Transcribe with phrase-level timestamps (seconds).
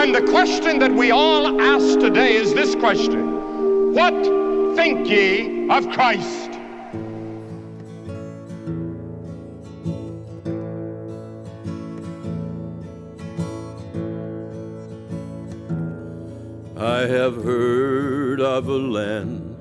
[0.00, 4.14] And the question that we all ask today is this question What
[4.74, 6.48] think ye of Christ?
[16.78, 19.54] I have heard of a land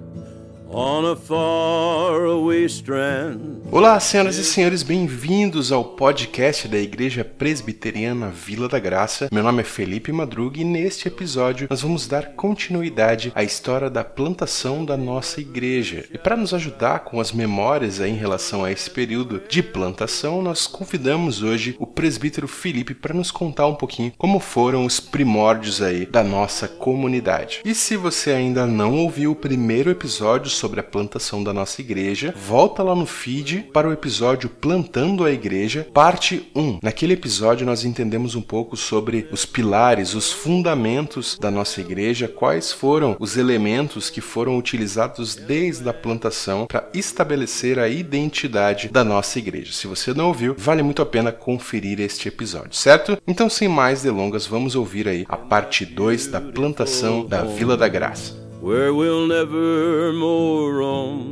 [0.70, 8.68] on a faraway strand Olá, senhoras e senhores, bem-vindos ao podcast da Igreja Presbiteriana Vila
[8.68, 9.30] da Graça.
[9.32, 14.04] Meu nome é Felipe Madruga e neste episódio nós vamos dar continuidade à história da
[14.04, 16.04] plantação da nossa igreja.
[16.12, 20.66] E para nos ajudar com as memórias em relação a esse período de plantação, nós
[20.66, 26.08] convidamos hoje o presbítero Felipe para nos contar um pouquinho como foram os primórdios aí
[26.08, 27.62] da nossa comunidade.
[27.64, 32.34] E se você ainda não ouviu o primeiro episódio sobre a plantação da nossa igreja,
[32.36, 36.80] volta lá no feed para o episódio Plantando a Igreja, parte 1.
[36.82, 42.72] Naquele episódio nós entendemos um pouco sobre os pilares, os fundamentos da nossa igreja, quais
[42.72, 49.40] foram os elementos que foram utilizados desde a plantação para estabelecer a identidade da nossa
[49.40, 49.74] igreja.
[49.74, 53.18] Se você não ouviu, vale muito a pena conferir este episódio, certo?
[53.28, 57.88] Então, sem mais delongas, vamos ouvir aí a parte 2 da plantação da Vila da
[57.88, 58.40] Graça.
[58.62, 61.29] where we'll never more roam.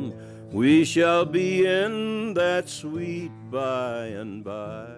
[0.58, 4.97] We shall be in that sweet by and by.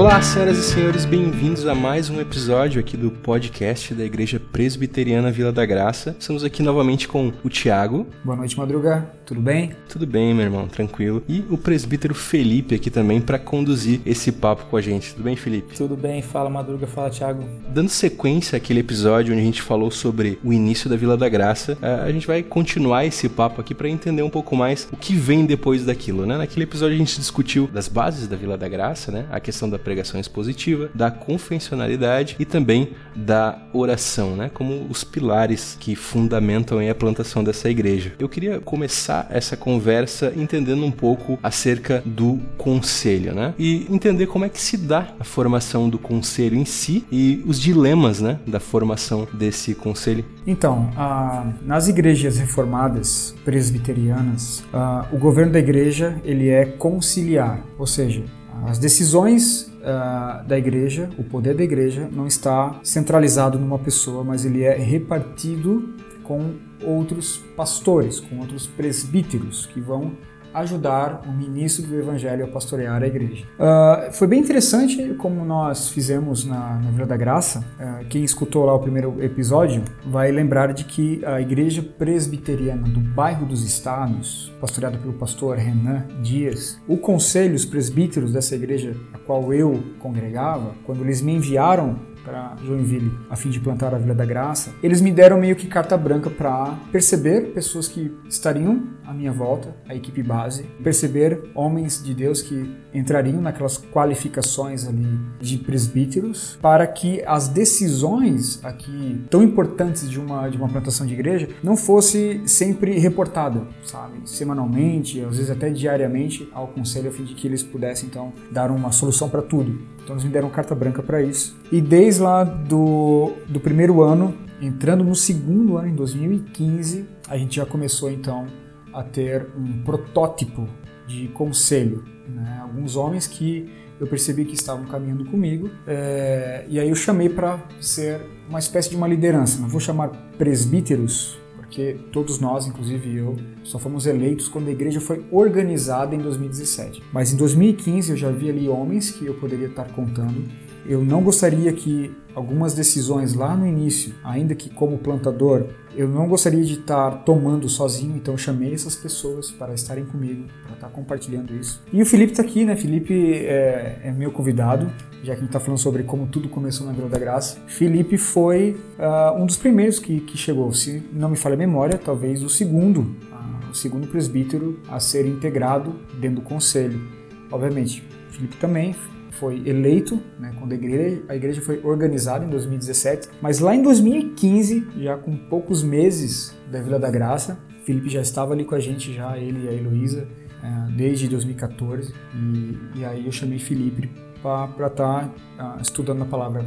[0.00, 5.30] Olá, senhoras e senhores, bem-vindos a mais um episódio aqui do podcast da Igreja Presbiteriana
[5.30, 6.16] Vila da Graça.
[6.18, 8.06] Estamos aqui novamente com o Tiago.
[8.24, 9.06] Boa noite, Madruga.
[9.26, 9.72] Tudo bem?
[9.88, 11.22] Tudo bem, meu irmão, tranquilo.
[11.28, 15.12] E o presbítero Felipe aqui também para conduzir esse papo com a gente.
[15.12, 15.76] Tudo bem, Felipe?
[15.76, 16.20] Tudo bem.
[16.20, 16.86] Fala, Madruga.
[16.86, 17.44] Fala, Thiago.
[17.68, 21.78] Dando sequência àquele episódio onde a gente falou sobre o início da Vila da Graça,
[21.80, 25.14] eh, a gente vai continuar esse papo aqui para entender um pouco mais o que
[25.14, 26.38] vem depois daquilo, né?
[26.38, 29.26] Naquele episódio a gente discutiu das bases da Vila da Graça, né?
[29.30, 34.48] A questão da pregação expositiva, da confessionalidade e também da oração, né?
[34.54, 38.12] Como os pilares que fundamentam a plantação dessa igreja.
[38.16, 43.52] Eu queria começar essa conversa entendendo um pouco acerca do conselho, né?
[43.58, 47.60] E entender como é que se dá a formação do conselho em si e os
[47.60, 50.24] dilemas, né, da formação desse conselho.
[50.46, 57.86] Então, ah, nas igrejas reformadas presbiterianas, ah, o governo da igreja ele é conciliar, ou
[57.86, 58.22] seja,
[58.66, 64.44] as decisões uh, da igreja, o poder da igreja, não está centralizado numa pessoa, mas
[64.44, 66.54] ele é repartido com
[66.84, 70.12] outros pastores, com outros presbíteros que vão
[70.52, 73.44] ajudar o ministro do Evangelho a pastorear a igreja.
[73.58, 77.64] Uh, foi bem interessante como nós fizemos na, na Vila da Graça.
[77.78, 83.00] Uh, quem escutou lá o primeiro episódio vai lembrar de que a igreja presbiteriana do
[83.00, 89.18] bairro dos Estados, pastoreada pelo pastor Renan Dias, o conselho, os presbíteros dessa igreja a
[89.18, 94.14] qual eu congregava, quando eles me enviaram para Joinville a fim de plantar a Vila
[94.14, 99.12] da Graça, eles me deram meio que carta branca para perceber pessoas que estariam à
[99.12, 105.58] minha volta, a equipe base, perceber homens de Deus que entrariam naquelas qualificações ali de
[105.58, 111.48] presbíteros, para que as decisões aqui tão importantes de uma de uma plantação de igreja
[111.62, 117.34] não fosse sempre reportada, sabe, semanalmente, às vezes até diariamente ao conselho a fim de
[117.34, 119.80] que eles pudessem então dar uma solução para tudo.
[120.02, 121.56] Então eles me deram carta branca para isso.
[121.70, 127.56] E desde lá do, do primeiro ano, entrando no segundo ano, em 2015, a gente
[127.56, 128.46] já começou então
[128.92, 130.68] a ter um protótipo
[131.06, 132.04] de conselho.
[132.28, 132.58] Né?
[132.62, 133.70] Alguns homens que
[134.00, 138.88] eu percebi que estavam caminhando comigo, é, e aí eu chamei para ser uma espécie
[138.88, 139.60] de uma liderança.
[139.60, 140.08] Não vou chamar
[140.38, 141.38] presbíteros,
[141.70, 147.00] porque todos nós, inclusive eu, só fomos eleitos quando a igreja foi organizada em 2017.
[147.12, 150.50] Mas em 2015 eu já vi ali homens que eu poderia estar contando.
[150.90, 156.26] Eu não gostaria que algumas decisões lá no início, ainda que como plantador, eu não
[156.26, 161.54] gostaria de estar tomando sozinho, então chamei essas pessoas para estarem comigo, para estar compartilhando
[161.54, 161.80] isso.
[161.92, 162.74] E o Felipe está aqui, né?
[162.74, 164.90] Felipe é, é meu convidado,
[165.22, 167.60] já que a gente está falando sobre como tudo começou na Vila da Graça.
[167.68, 171.96] Felipe foi uh, um dos primeiros que, que chegou, se não me falha a memória,
[171.96, 177.00] talvez o segundo, uh, o segundo presbítero a ser integrado dentro do conselho.
[177.48, 178.92] Obviamente, Felipe também
[179.32, 183.82] foi eleito, né, quando a igreja, a igreja foi organizada em 2017, mas lá em
[183.82, 188.80] 2015, já com poucos meses da Vila da Graça, Felipe já estava ali com a
[188.80, 190.28] gente, já ele e a Heloísa,
[190.62, 194.10] é, desde 2014, e, e aí eu chamei Felipe
[194.42, 196.64] para estar tá, uh, estudando a palavra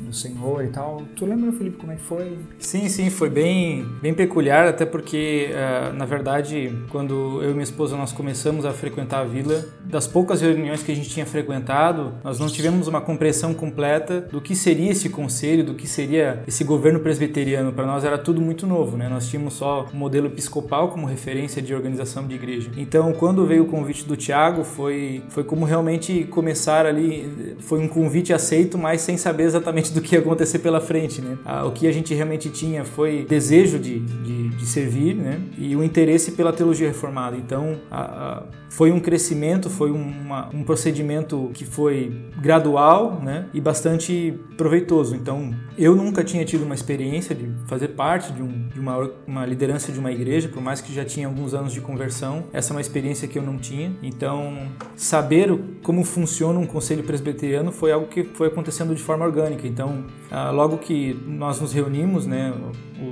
[0.00, 1.02] do Senhor e tal.
[1.16, 2.38] Tu lembra, Felipe, como é que foi?
[2.58, 7.62] Sim, sim, foi bem, bem peculiar, até porque, uh, na verdade, quando eu e minha
[7.62, 12.14] esposa nós começamos a frequentar a vila, das poucas reuniões que a gente tinha frequentado,
[12.22, 16.64] nós não tivemos uma compreensão completa do que seria esse conselho, do que seria esse
[16.64, 17.72] governo presbiteriano.
[17.72, 19.08] Para nós era tudo muito novo, né?
[19.08, 22.70] Nós tínhamos só o modelo episcopal como referência de organização de igreja.
[22.76, 27.88] Então, quando veio o convite do Tiago, foi, foi como realmente começar ali, foi um
[27.88, 31.38] convite aceito, mas sem saber exatamente do que ia acontecer pela frente, né?
[31.44, 35.40] Ah, o que a gente realmente tinha foi desejo de, de, de servir, né?
[35.58, 37.36] E o interesse pela teologia reformada.
[37.36, 43.46] Então, a, a, foi um crescimento, foi uma, um procedimento que foi gradual, né?
[43.52, 45.14] E bastante proveitoso.
[45.14, 49.46] Então, eu nunca tinha tido uma experiência de fazer parte de, um, de uma, uma
[49.46, 52.44] liderança de uma igreja, por mais que já tinha alguns anos de conversão.
[52.52, 53.92] Essa é uma experiência que eu não tinha.
[54.02, 59.66] Então, saber como funciona um conselho presbiteriano foi algo que foi acontecendo de forma orgânica.
[59.66, 62.52] Então, ah, logo que nós nos reunimos, né,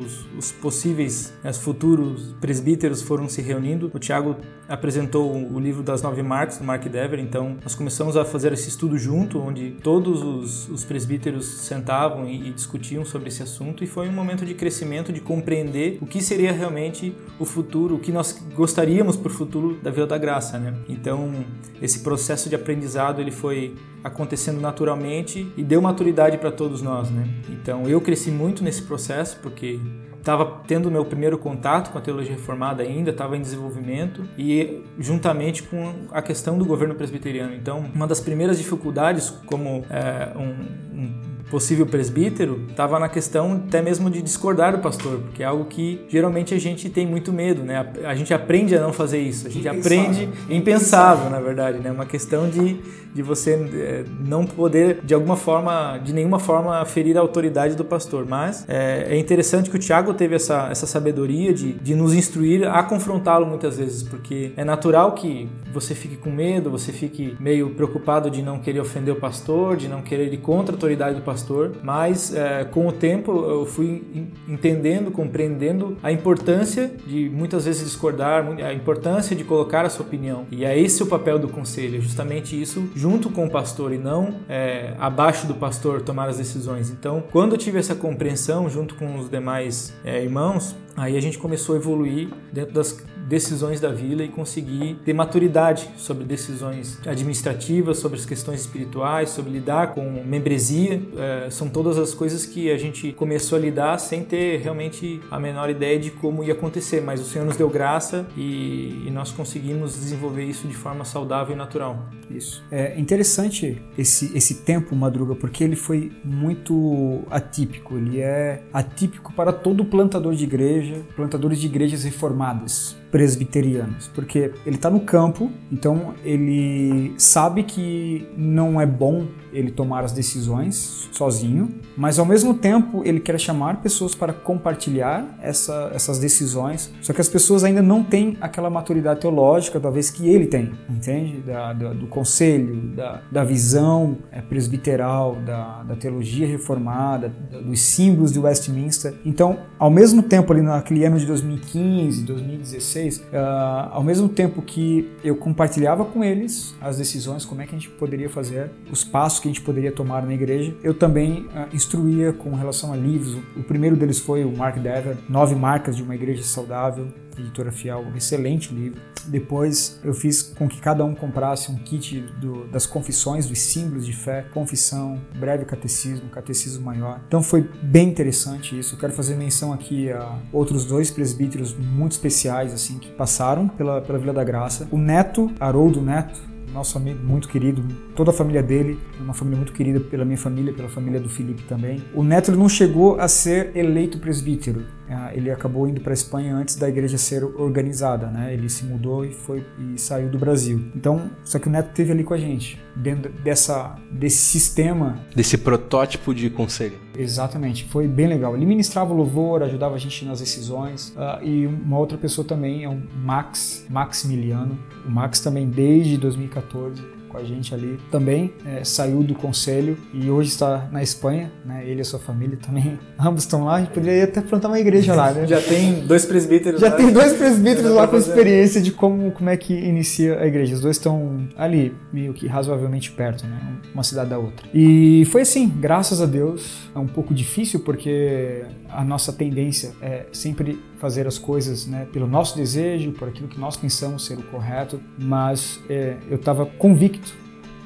[0.00, 3.90] os, os possíveis, os futuros presbíteros foram se reunindo.
[3.92, 4.36] O Tiago
[4.68, 8.68] apresentou o livro das nove marcas do Mark Dever, então nós começamos a fazer esse
[8.68, 13.86] estudo junto, onde todos os, os presbíteros sentavam e, e, discutiam sobre esse assunto, e
[13.86, 18.10] foi um momento de crescimento, de compreender o que seria realmente o futuro, o que
[18.10, 20.74] nós gostaríamos para o futuro da Vila da Graça, né?
[20.88, 21.44] Então,
[21.82, 27.26] esse processo de aprendizado ele foi acontecendo naturalmente e deu maturidade para todos nós, né?
[27.48, 29.80] Então, eu cresci muito nesse processo porque
[30.24, 35.62] estava tendo meu primeiro contato com a teologia reformada ainda, estava em desenvolvimento e juntamente
[35.62, 37.54] com a questão do governo presbiteriano.
[37.54, 43.82] Então, uma das primeiras dificuldades como é, um, um possível presbítero estava na questão até
[43.82, 47.62] mesmo de discordar do pastor, porque é algo que geralmente a gente tem muito medo,
[47.62, 47.92] né?
[48.04, 50.00] A gente aprende a não fazer isso, a gente impensável.
[50.00, 51.90] aprende impensável, na verdade, né?
[51.90, 52.78] Uma questão de,
[53.14, 57.84] de você é, não poder de alguma forma, de nenhuma forma ferir a autoridade do
[57.84, 58.26] pastor.
[58.26, 62.66] Mas é, é interessante que o Tiago teve essa, essa sabedoria de, de nos instruir
[62.66, 67.70] a confrontá-lo muitas vezes, porque é natural que você fique com medo, você fique meio
[67.70, 71.22] preocupado de não querer ofender o pastor, de não querer ir contra a autoridade do
[71.22, 74.04] pastor pastor, mas é, com o tempo eu fui
[74.48, 80.46] entendendo, compreendendo a importância de muitas vezes discordar, a importância de colocar a sua opinião.
[80.50, 83.98] E é esse o papel do conselho, é justamente isso, junto com o pastor e
[83.98, 86.90] não é, abaixo do pastor tomar as decisões.
[86.90, 91.38] Então, quando eu tive essa compreensão junto com os demais é, irmãos, Aí a gente
[91.38, 97.98] começou a evoluir dentro das decisões da vila e conseguir ter maturidade sobre decisões administrativas,
[97.98, 101.00] sobre as questões espirituais, sobre lidar com membresia.
[101.16, 105.38] É, são todas as coisas que a gente começou a lidar sem ter realmente a
[105.38, 109.30] menor ideia de como ia acontecer, mas o Senhor nos deu graça e, e nós
[109.32, 112.08] conseguimos desenvolver isso de forma saudável e natural.
[112.30, 112.64] Isso.
[112.70, 117.96] É interessante esse, esse tempo, Madruga, porque ele foi muito atípico.
[117.96, 124.50] Ele é atípico para todo plantador de igreja igreja, plantadores de igrejas reformadas presbiterianos, porque
[124.66, 131.08] ele está no campo, então ele sabe que não é bom ele tomar as decisões
[131.12, 137.12] sozinho, mas ao mesmo tempo ele quer chamar pessoas para compartilhar essa, essas decisões, só
[137.12, 141.36] que as pessoas ainda não têm aquela maturidade teológica, talvez que ele tem, entende?
[141.42, 148.32] Da, da, do conselho, da, da visão é, presbiteral, da, da teologia reformada, dos símbolos
[148.32, 149.14] de Westminster.
[149.24, 155.10] Então, ao mesmo tempo ali naquele ano de 2015, 2016, uh, ao mesmo tempo que
[155.22, 159.40] eu compartilhava com eles as decisões, como é que a gente poderia fazer, os passos
[159.40, 163.34] que a gente poderia tomar na igreja, eu também uh, instruía com relação a livros.
[163.56, 167.08] O primeiro deles foi o Mark Dever, Nove Marcas de uma Igreja Saudável,
[167.40, 169.00] editora Fiel, um excelente livro.
[169.26, 174.04] Depois eu fiz com que cada um comprasse um kit do, das confissões, dos símbolos
[174.04, 177.20] de fé, confissão, breve catecismo, catecismo maior.
[177.26, 178.94] Então foi bem interessante isso.
[178.94, 184.00] Eu quero fazer menção aqui a outros dois presbíteros muito especiais assim que passaram pela,
[184.00, 184.88] pela Vila da Graça.
[184.90, 187.86] O Neto, Haroldo Neto, nosso amigo muito querido,
[188.16, 191.62] toda a família dele, uma família muito querida pela minha família, pela família do Felipe
[191.62, 192.02] também.
[192.12, 194.84] O Neto não chegou a ser eleito presbítero,
[195.34, 198.52] ele acabou indo para a Espanha antes da igreja ser organizada, né?
[198.54, 200.82] Ele se mudou e foi e saiu do Brasil.
[200.94, 205.58] Então, só que o Neto teve ali com a gente, dentro dessa desse sistema, desse
[205.58, 206.98] protótipo de conselho.
[207.16, 208.56] Exatamente, foi bem legal.
[208.56, 211.10] Ele ministrava o louvor, ajudava a gente nas decisões.
[211.10, 214.78] Uh, e uma outra pessoa também é o Max, Maximiliano.
[215.06, 217.02] O Max também desde 2014
[217.34, 221.82] com a gente ali também, é, saiu do conselho e hoje está na Espanha, né?
[221.84, 223.76] Ele e a sua família também, ambos estão lá.
[223.76, 225.44] A gente poderia até plantar uma igreja lá, né?
[225.44, 226.96] Já tem dois presbíteros Já lá.
[226.96, 230.74] tem dois presbíteros lá com experiência de como, como é que inicia a igreja.
[230.74, 233.58] Os dois estão ali, meio que razoavelmente perto, né?
[233.92, 234.68] Uma cidade da outra.
[234.72, 236.84] E foi assim, graças a Deus.
[236.94, 242.26] É um pouco difícil porque a nossa tendência é sempre fazer as coisas né, pelo
[242.26, 247.34] nosso desejo, por aquilo que nós pensamos ser o correto, mas é, eu estava convicto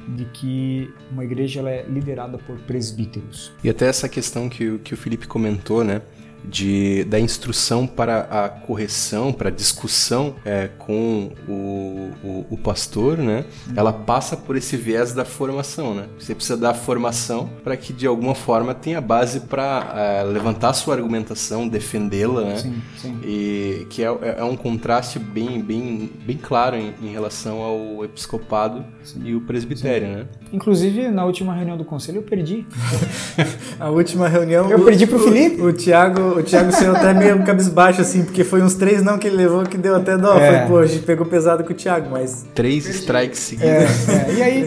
[0.07, 3.51] de que uma igreja ela é liderada por presbíteros.
[3.63, 6.01] E até essa questão que, que o Felipe comentou, né?
[6.45, 13.17] De, da instrução para a correção, para a discussão é, com o, o, o pastor,
[13.17, 13.45] né?
[13.75, 16.05] Ela passa por esse viés da formação, né?
[16.17, 21.67] Você precisa dar formação para que de alguma forma tenha base para levantar sua argumentação,
[21.67, 22.57] defendê-la, né?
[22.57, 23.19] Sim, sim.
[23.23, 24.07] E que é,
[24.39, 28.83] é um contraste bem, bem, bem claro em, em relação ao episcopado
[29.23, 30.25] e o presbitério, né?
[30.51, 32.65] Inclusive, na última reunião do conselho eu perdi.
[33.79, 34.69] A última reunião.
[34.69, 35.61] Eu o- perdi pro o- Felipe.
[35.61, 39.27] O, Thiago, o Thiago saiu até meio cabisbaixo, assim, porque foi uns três não que
[39.27, 40.37] ele levou que deu até dó.
[40.37, 40.59] É.
[40.59, 42.45] Foi, pô, a gente pegou pesado com o Thiago, mas.
[42.53, 44.09] Três strikes seguidos.
[44.09, 44.33] É, é.
[44.35, 44.65] E aí,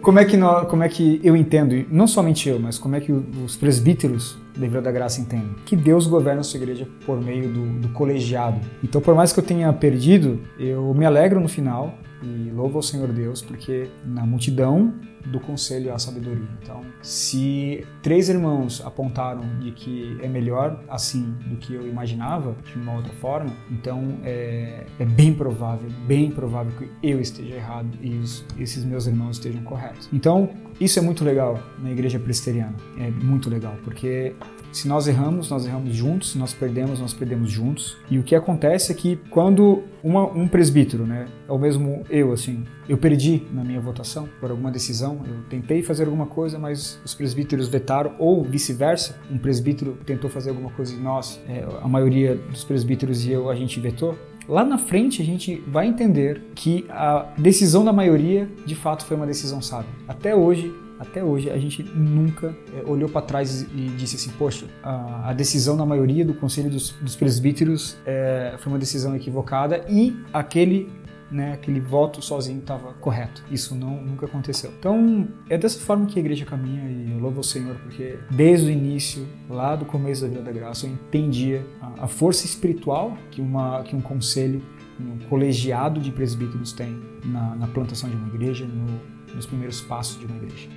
[0.00, 3.00] como é, que nós, como é que eu entendo, não somente eu, mas como é
[3.00, 5.54] que os presbíteros da Vila da Graça entendem?
[5.64, 8.60] Que Deus governa a sua igreja por meio do, do colegiado.
[8.82, 12.82] Então, por mais que eu tenha perdido, eu me alegro no final e louvo ao
[12.82, 14.92] Senhor Deus, porque na multidão
[15.26, 16.48] do conselho há sabedoria.
[16.62, 22.78] Então, se três irmãos apontaram de que é melhor assim do que eu imaginava, de
[22.78, 28.16] uma outra forma, então é, é bem provável, bem provável que eu esteja errado e
[28.16, 30.08] os- esses meus irmãos estejam corretos.
[30.12, 30.48] Então,
[30.80, 32.74] isso é muito legal na igreja presbiteriana.
[32.98, 34.34] É muito legal, porque
[34.72, 37.96] se nós erramos, nós erramos juntos, se nós perdemos, nós perdemos juntos.
[38.10, 42.32] E o que acontece é que quando uma- um presbítero, né, é o mesmo eu,
[42.32, 47.00] assim, eu perdi na minha votação por alguma decisão, eu tentei fazer alguma coisa, mas
[47.04, 51.88] os presbíteros vetaram, ou vice-versa, um presbítero tentou fazer alguma coisa e nós, é, a
[51.88, 54.16] maioria dos presbíteros e eu, a gente vetou.
[54.48, 59.16] Lá na frente a gente vai entender que a decisão da maioria de fato foi
[59.16, 59.90] uma decisão sábia.
[60.08, 64.66] Até hoje, até hoje a gente nunca é, olhou para trás e disse assim, poxa,
[64.82, 69.84] a, a decisão da maioria do conselho dos, dos presbíteros é, foi uma decisão equivocada
[69.88, 70.88] e aquele
[71.30, 73.44] né, aquele voto sozinho estava correto.
[73.52, 74.72] Isso não nunca aconteceu.
[74.76, 78.66] Então é dessa forma que a igreja caminha e eu louvo ao Senhor porque desde
[78.66, 83.16] o início, lá do começo da Vida da Graça, eu entendia a, a força espiritual
[83.30, 84.60] que uma que um conselho,
[85.00, 90.18] um colegiado de presbíteros tem na, na plantação de uma igreja, no- nos primeiros passos
[90.18, 90.68] de uma igreja.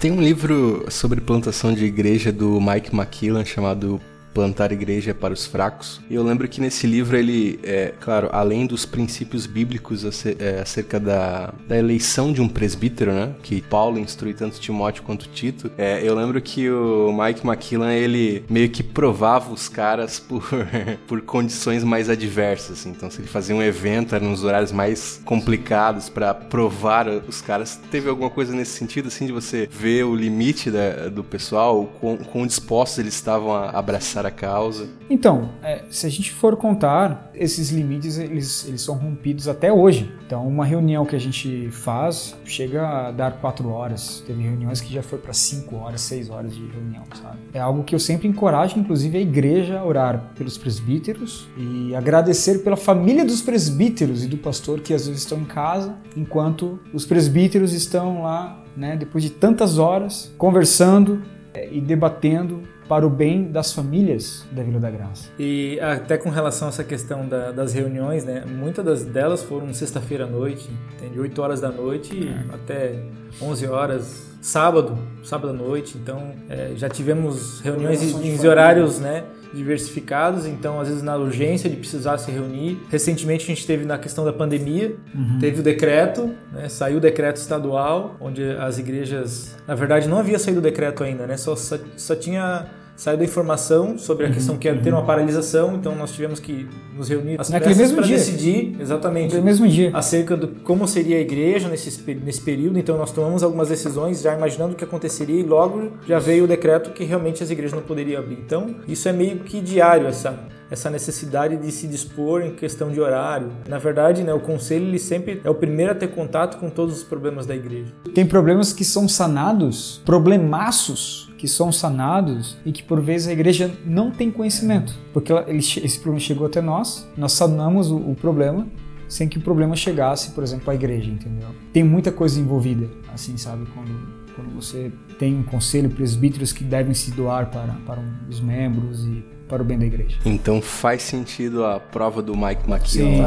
[0.00, 4.00] Tem um livro sobre plantação de igreja do Mike McKillan chamado
[4.32, 6.00] Plantar Igreja para os Fracos.
[6.08, 10.04] E eu lembro que nesse livro ele, é, claro, além dos princípios bíblicos
[10.38, 15.28] é, acerca da, da eleição de um presbítero, né, que Paulo instrui tanto Timóteo quanto
[15.28, 20.42] Tito, é, eu lembro que o Mike McKillan ele meio que provava os caras por,
[21.06, 22.86] por condições mais adversas.
[22.86, 27.80] Então, se ele fazia um evento, era nos horários mais complicados para provar os caras.
[27.90, 31.86] Teve alguma coisa nesse sentido, assim, de você ver o limite da- do pessoal, o
[31.86, 34.88] quão, quão dispostos eles estavam a abraçar a causa?
[35.08, 40.12] Então, é, se a gente for contar, esses limites eles, eles são rompidos até hoje.
[40.26, 44.22] Então, uma reunião que a gente faz chega a dar quatro horas.
[44.26, 47.38] Teve reuniões que já foi para cinco horas, seis horas de reunião, sabe?
[47.52, 52.62] É algo que eu sempre encorajo, inclusive, a igreja a orar pelos presbíteros e agradecer
[52.62, 57.04] pela família dos presbíteros e do pastor que às vezes estão em casa, enquanto os
[57.04, 61.22] presbíteros estão lá, né, depois de tantas horas, conversando
[61.52, 65.28] é, e debatendo para o bem das famílias da Vila da Graça.
[65.38, 68.42] E até com relação a essa questão da- das reuniões, né?
[68.46, 70.68] Muitas das, delas foram sexta-feira à noite,
[71.12, 72.96] de 8 horas da noite até
[73.40, 75.96] 11 horas, sábado, sábado à noite.
[75.96, 79.22] Então, é, já tivemos reuniões em, em horários, né?
[79.54, 82.76] Diversificados, então às vezes na urgência de precisar se reunir.
[82.90, 84.96] Recentemente a gente teve na questão da pandemia,
[85.40, 90.38] teve o decreto, né, saiu o decreto estadual, onde as igrejas, na verdade não havia
[90.38, 92.66] saído o decreto ainda, né, só, só, só tinha
[93.00, 96.68] saído a informação sobre a questão que ia ter uma paralisação, então nós tivemos que
[96.94, 98.18] nos reunir Naquele mesmo para dia.
[98.18, 99.90] decidir exatamente No mesmo dia.
[99.94, 102.78] acerca do como seria a igreja nesse, nesse período.
[102.78, 106.46] Então nós tomamos algumas decisões já imaginando o que aconteceria e logo já veio o
[106.46, 108.38] decreto que realmente as igrejas não poderiam abrir.
[108.44, 110.38] Então isso é meio que diário essa
[110.70, 113.48] essa necessidade de se dispor em questão de horário.
[113.68, 116.98] Na verdade, né, o conselho ele sempre é o primeiro a ter contato com todos
[116.98, 117.92] os problemas da igreja.
[118.14, 123.70] Tem problemas que são sanados, problemaços que são sanados e que por vezes a igreja
[123.86, 128.14] não tem conhecimento, porque ela- ele esse problema chegou até nós, nós sanamos o, o
[128.14, 128.66] problema,
[129.08, 131.48] sem que o problema chegasse, por exemplo, à igreja, entendeu?
[131.72, 133.64] Tem muita coisa envolvida, assim, sabe?
[133.74, 133.90] Quando,
[134.36, 139.24] quando você tem um conselho, presbíteros que devem se doar para, para os membros e
[139.48, 140.18] para o bem da igreja.
[140.26, 142.68] Então faz sentido a prova do Mike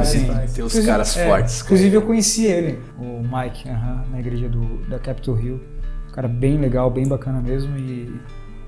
[0.06, 0.48] sim, né?
[0.54, 1.62] ter os caras é, fortes.
[1.62, 5.60] Inclusive eu conheci ele, o Mike, aham, na igreja do, da Capitol Hill.
[6.14, 8.14] Cara bem legal, bem bacana mesmo e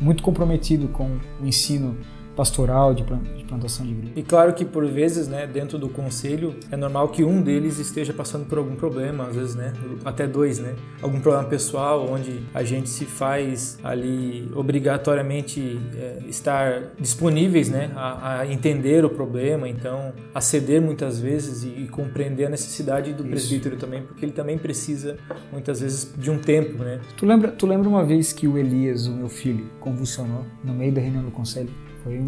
[0.01, 1.95] muito comprometido com o ensino
[2.35, 3.03] pastoral, de
[3.47, 4.13] plantação de igreja.
[4.15, 8.13] E claro que por vezes, né, dentro do conselho, é normal que um deles esteja
[8.13, 9.73] passando por algum problema, às vezes, né,
[10.03, 16.91] até dois, né, algum problema pessoal, onde a gente se faz ali obrigatoriamente é, estar
[16.99, 22.45] disponíveis, né, a, a, entender o problema, então a ceder muitas vezes e, e compreender
[22.45, 23.29] a necessidade do Isso.
[23.29, 25.17] presbítero também, porque ele também precisa
[25.51, 26.99] muitas vezes de um tempo, né.
[27.15, 30.91] Tu lembra, tu lembra uma vez que o Elias, o meu filho, convulsionou no meio
[30.91, 31.69] da reunião do conselho?
[32.05, 32.19] Foi,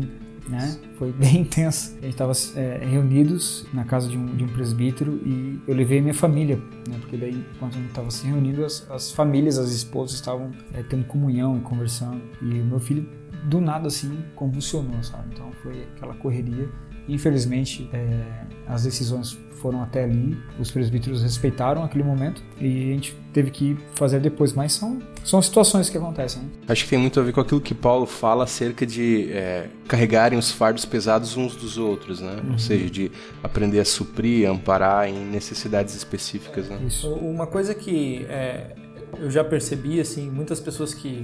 [0.50, 1.96] né, foi bem intenso.
[2.00, 6.02] A gente estava é, reunidos na casa de um, de um presbítero e eu levei
[6.02, 6.58] minha família,
[6.90, 10.52] né, porque daí, enquanto a gente estava se reunindo, as, as, famílias, as esposas estavam
[10.74, 12.20] é, tendo comunhão e conversando.
[12.42, 13.08] E o meu filho,
[13.44, 15.28] do nada, assim, convulsionou, sabe?
[15.32, 16.68] Então foi aquela correria.
[17.08, 23.16] Infelizmente, é, as decisões foram até ali, os presbíteros respeitaram aquele momento e a gente
[23.38, 26.42] teve que fazer depois, mas são, são situações que acontecem.
[26.42, 26.50] Né?
[26.68, 30.40] Acho que tem muito a ver com aquilo que Paulo fala acerca de é, carregarem
[30.40, 32.36] os fardos pesados uns dos outros, né?
[32.44, 32.54] Uhum.
[32.54, 33.12] Ou seja, de
[33.44, 36.80] aprender a suprir, amparar em necessidades específicas, né?
[36.88, 37.14] Isso.
[37.14, 38.76] Uma coisa que é,
[39.20, 41.24] eu já percebi, assim, muitas pessoas que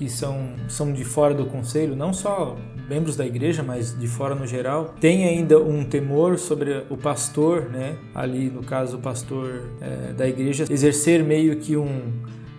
[0.00, 2.56] que são, são de fora do conselho, não só
[2.88, 7.68] membros da igreja, mas de fora no geral, tem ainda um temor sobre o pastor,
[7.68, 7.96] né?
[8.14, 12.00] Ali, no caso, o pastor é, da igreja, exercer meio que um,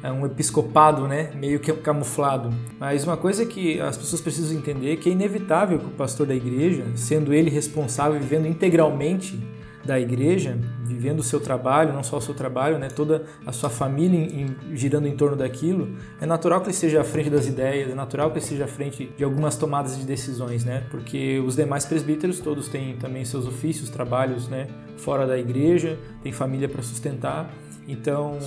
[0.04, 2.54] é um episcopado, né, meio que camuflado.
[2.80, 6.28] Mas uma coisa que as pessoas precisam entender é que é inevitável que o pastor
[6.28, 9.40] da igreja, sendo ele responsável, vivendo integralmente
[9.84, 13.70] da igreja, vivendo o seu trabalho, não só o seu trabalho, né, toda a sua
[13.70, 17.90] família em, girando em torno daquilo, é natural que ele esteja à frente das ideias,
[17.90, 21.56] é natural que ele esteja à frente de algumas tomadas de decisões, né, porque os
[21.56, 26.82] demais presbíteros todos têm também seus ofícios, trabalhos, né, fora da igreja, tem família para
[26.82, 27.52] sustentar.
[27.88, 28.38] Então,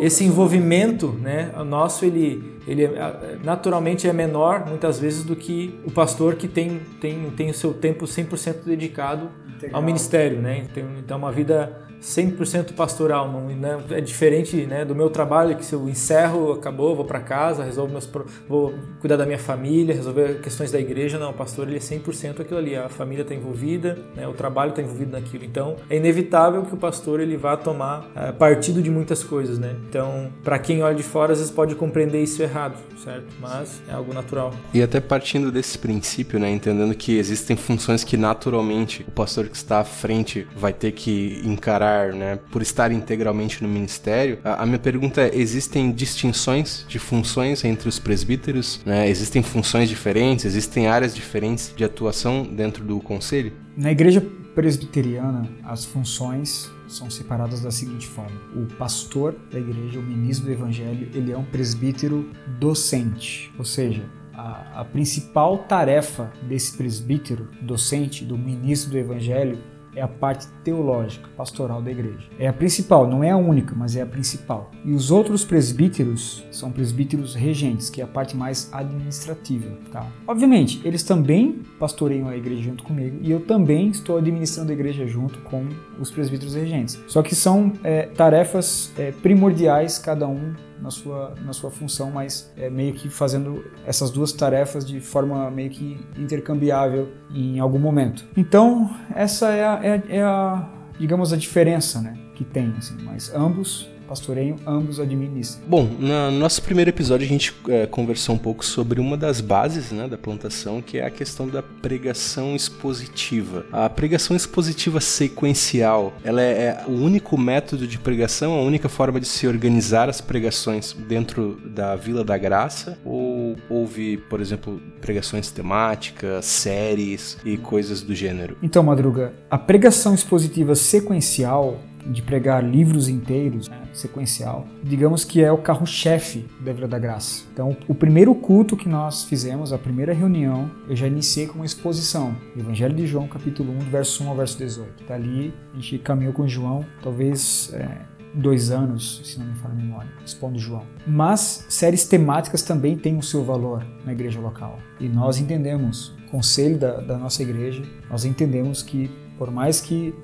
[0.00, 5.90] esse envolvimento, né, nosso, ele, ele é, naturalmente é menor, muitas vezes, do que o
[5.90, 9.80] pastor que tem, tem, tem o seu tempo 100% dedicado Integral.
[9.80, 10.66] ao ministério, né?
[10.98, 15.74] Então, uma vida 100% pastoral, não, né, é diferente né, do meu trabalho que se
[15.74, 18.08] eu encerro, acabou, vou para casa, resolvo meus
[18.48, 22.40] vou cuidar da minha família, resolver questões da igreja, não, o pastor ele é 100%
[22.40, 25.44] aquilo ali, a família está envolvida, né, o trabalho está envolvido naquilo.
[25.44, 29.74] Então, é inevitável que o pastor ele vá tomar é, partido de muitas coisas, né?
[29.88, 32.55] Então, para quem olha de fora, às vezes pode compreender isso errado,
[33.02, 33.26] certo?
[33.40, 34.54] Mas é algo natural.
[34.72, 39.56] E até partindo desse princípio, né, entendendo que existem funções que naturalmente o pastor que
[39.56, 44.66] está à frente vai ter que encarar né, por estar integralmente no ministério, a, a
[44.66, 48.80] minha pergunta é: existem distinções de funções entre os presbíteros?
[48.84, 49.08] Né?
[49.08, 50.44] Existem funções diferentes?
[50.44, 53.52] Existem áreas diferentes de atuação dentro do conselho?
[53.76, 60.02] Na igreja presbiteriana, as funções são separadas da seguinte forma: o pastor da igreja, o
[60.02, 66.76] ministro do evangelho, ele é um presbítero docente, ou seja, a, a principal tarefa desse
[66.76, 69.58] presbítero docente, do ministro do evangelho,
[69.96, 72.28] é a parte teológica, pastoral da igreja.
[72.38, 74.70] É a principal, não é a única, mas é a principal.
[74.84, 79.76] E os outros presbíteros são presbíteros regentes, que é a parte mais administrativa.
[79.90, 80.06] Tá?
[80.26, 85.06] Obviamente, eles também pastoreiam a igreja junto comigo e eu também estou administrando a igreja
[85.06, 85.66] junto com
[85.98, 87.00] os presbíteros regentes.
[87.06, 92.52] Só que são é, tarefas é, primordiais, cada um na sua, na sua função, mas
[92.56, 98.24] é, meio que fazendo essas duas tarefas de forma meio que intercambiável em algum momento.
[98.36, 103.32] Então, essa é a, é, é a digamos, a diferença né, que tem, assim, mas
[103.34, 105.62] ambos pastoreiam, ambos administram.
[105.66, 109.90] Bom, no nosso primeiro episódio a gente é, conversou um pouco sobre uma das bases
[109.92, 113.66] né, da plantação, que é a questão da pregação expositiva.
[113.72, 119.20] A pregação expositiva sequencial, ela é, é o único método de pregação, a única forma
[119.20, 122.98] de se organizar as pregações dentro da Vila da Graça?
[123.04, 128.56] Ou houve, por exemplo, pregações temáticas, séries e coisas do gênero?
[128.62, 135.50] Então, Madruga, a pregação expositiva sequencial de pregar livros inteiros, né, sequencial, digamos que é
[135.50, 137.44] o carro-chefe da Vila da Graça.
[137.52, 141.66] Então, o primeiro culto que nós fizemos, a primeira reunião, eu já iniciei com uma
[141.66, 145.04] exposição, Evangelho de João, capítulo 1, verso 1 ao verso 18.
[145.04, 147.88] Dali, a gente caminhou com João, talvez é,
[148.34, 150.84] dois anos, se não me falha a memória, expondo João.
[151.06, 154.78] Mas séries temáticas também têm o seu valor na igreja local.
[155.00, 160.14] E nós entendemos, conselho da, da nossa igreja, nós entendemos que por mais que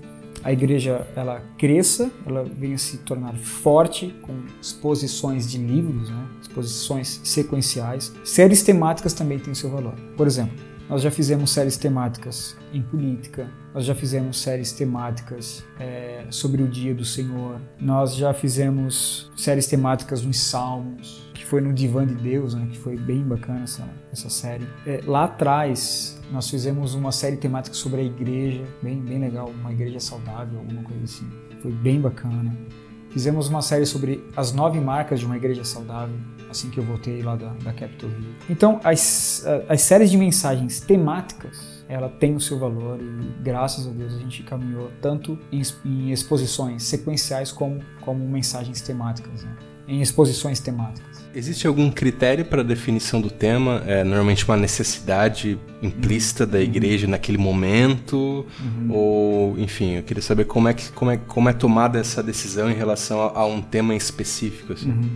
[0.44, 6.26] a igreja ela cresça, ela venha se tornar forte com exposições de livros, né?
[6.40, 8.12] exposições sequenciais.
[8.24, 9.94] Séries temáticas também têm seu valor.
[10.16, 10.54] Por exemplo,
[10.88, 16.68] nós já fizemos séries temáticas em política, nós já fizemos séries temáticas é, sobre o
[16.68, 22.14] dia do Senhor, nós já fizemos séries temáticas nos Salmos, que foi no Divã de
[22.14, 24.66] Deus, né, que foi bem bacana essa, essa série.
[24.86, 29.70] É, lá atrás, nós fizemos uma série temática sobre a igreja, bem, bem legal, uma
[29.70, 31.30] igreja saudável, alguma coisa assim.
[31.60, 32.56] Foi bem bacana.
[33.10, 36.16] Fizemos uma série sobre as nove marcas de uma igreja saudável,
[36.50, 38.34] assim que eu voltei lá da, da Capitol Hill.
[38.48, 43.90] Então, as, as séries de mensagens temáticas, ela tem o seu valor e graças a
[43.90, 49.54] Deus a gente caminhou tanto em, em exposições sequenciais como, como mensagens temáticas, né?
[49.86, 51.12] Em exposições temáticas.
[51.34, 53.82] Existe algum critério para a definição do tema?
[53.86, 57.12] É normalmente uma necessidade implícita da igreja uhum.
[57.12, 58.44] naquele momento?
[58.60, 58.88] Uhum.
[58.90, 62.70] Ou, enfim, eu queria saber como é, que, como, é, como é tomada essa decisão
[62.70, 64.74] em relação a, a um tema em específico.
[64.74, 64.90] Assim.
[64.90, 65.08] Uhum.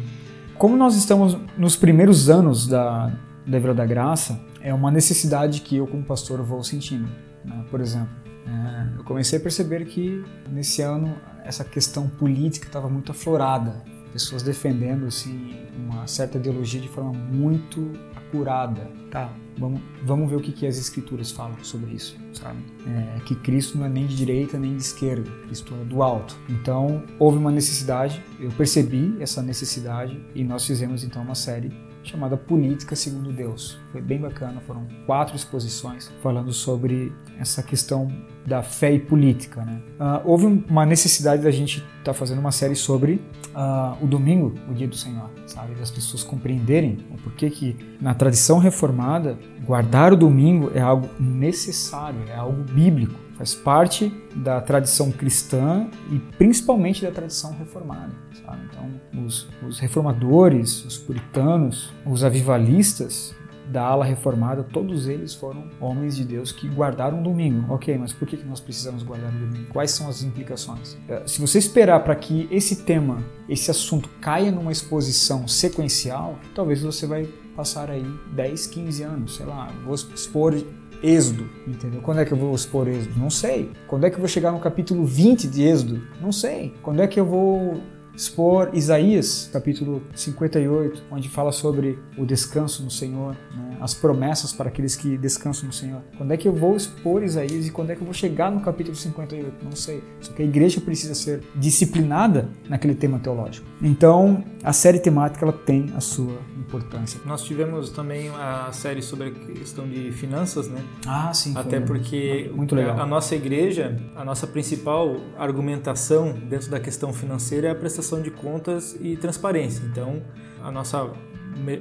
[0.57, 3.13] Como nós estamos nos primeiros anos da,
[3.47, 7.09] da Vila da Graça, é uma necessidade que eu, como pastor, vou sentindo.
[7.45, 7.63] Né?
[7.71, 8.09] Por exemplo,
[8.47, 13.85] é, eu comecei a perceber que nesse ano essa questão política estava muito aflorada
[14.17, 18.91] pessoas defendendo assim uma certa ideologia de forma muito acurada.
[19.11, 22.59] Tá, vamos, vamos ver o que, que as escrituras falam sobre isso, sabe?
[22.87, 26.35] É, que Cristo não é nem de direita nem de esquerda, Cristo é do alto.
[26.49, 31.71] Então houve uma necessidade, eu percebi essa necessidade e nós fizemos então uma série
[32.09, 33.79] chamada Política Segundo Deus.
[33.93, 38.11] Foi bem bacana, foram quatro exposições falando sobre essa questão
[38.47, 39.65] da fé e política.
[39.65, 39.81] Né?
[39.99, 43.15] Uh, houve uma necessidade da gente estar tá fazendo uma série sobre
[43.55, 45.75] uh, o domingo, o dia do Senhor, sabe?
[45.75, 52.21] Das pessoas compreenderem o porquê que na tradição reformada guardar o domingo é algo necessário,
[52.29, 58.13] é algo bíblico faz parte da tradição cristã e principalmente da tradição reformada.
[58.45, 58.63] Sabe?
[58.71, 63.35] Então, os, os reformadores, os puritanos, os avivalistas
[63.69, 67.73] da ala reformada, todos eles foram homens de Deus que guardaram o domingo.
[67.73, 69.73] Ok, mas por que nós precisamos guardar o domingo?
[69.73, 70.97] Quais são as implicações?
[71.09, 76.81] Eh, se você esperar para que esse tema, esse assunto caia numa exposição sequencial, talvez
[76.81, 80.55] você vai passar aí 10, 15 anos, sei lá, vou expor
[81.03, 82.01] Êxodo, entendeu?
[82.01, 83.19] Quando é que eu vou expor Êxodo?
[83.19, 83.71] Não sei.
[83.87, 86.03] Quando é que eu vou chegar no capítulo 20 de Êxodo?
[86.21, 86.75] Não sei.
[86.83, 87.81] Quando é que eu vou
[88.15, 93.66] expor Isaías, capítulo 58, onde fala sobre o descanso no Senhor, né?
[93.81, 96.03] As promessas para aqueles que descansam no Senhor.
[96.17, 98.61] Quando é que eu vou expor Isaías e quando é que eu vou chegar no
[98.61, 99.65] capítulo 58?
[99.65, 100.03] Não sei.
[100.21, 103.67] Só que a igreja precisa ser disciplinada naquele tema teológico.
[103.83, 107.21] Então, a série temática ela tem a sua importância.
[107.25, 110.83] Nós tivemos também a série sobre a questão de finanças, né?
[111.07, 111.53] Ah, sim.
[111.57, 112.99] Até porque muito legal.
[112.99, 118.31] a nossa igreja, a nossa principal argumentação dentro da questão financeira é a prestação de
[118.31, 119.85] contas e transparência.
[119.85, 120.23] Então,
[120.63, 121.11] a nossa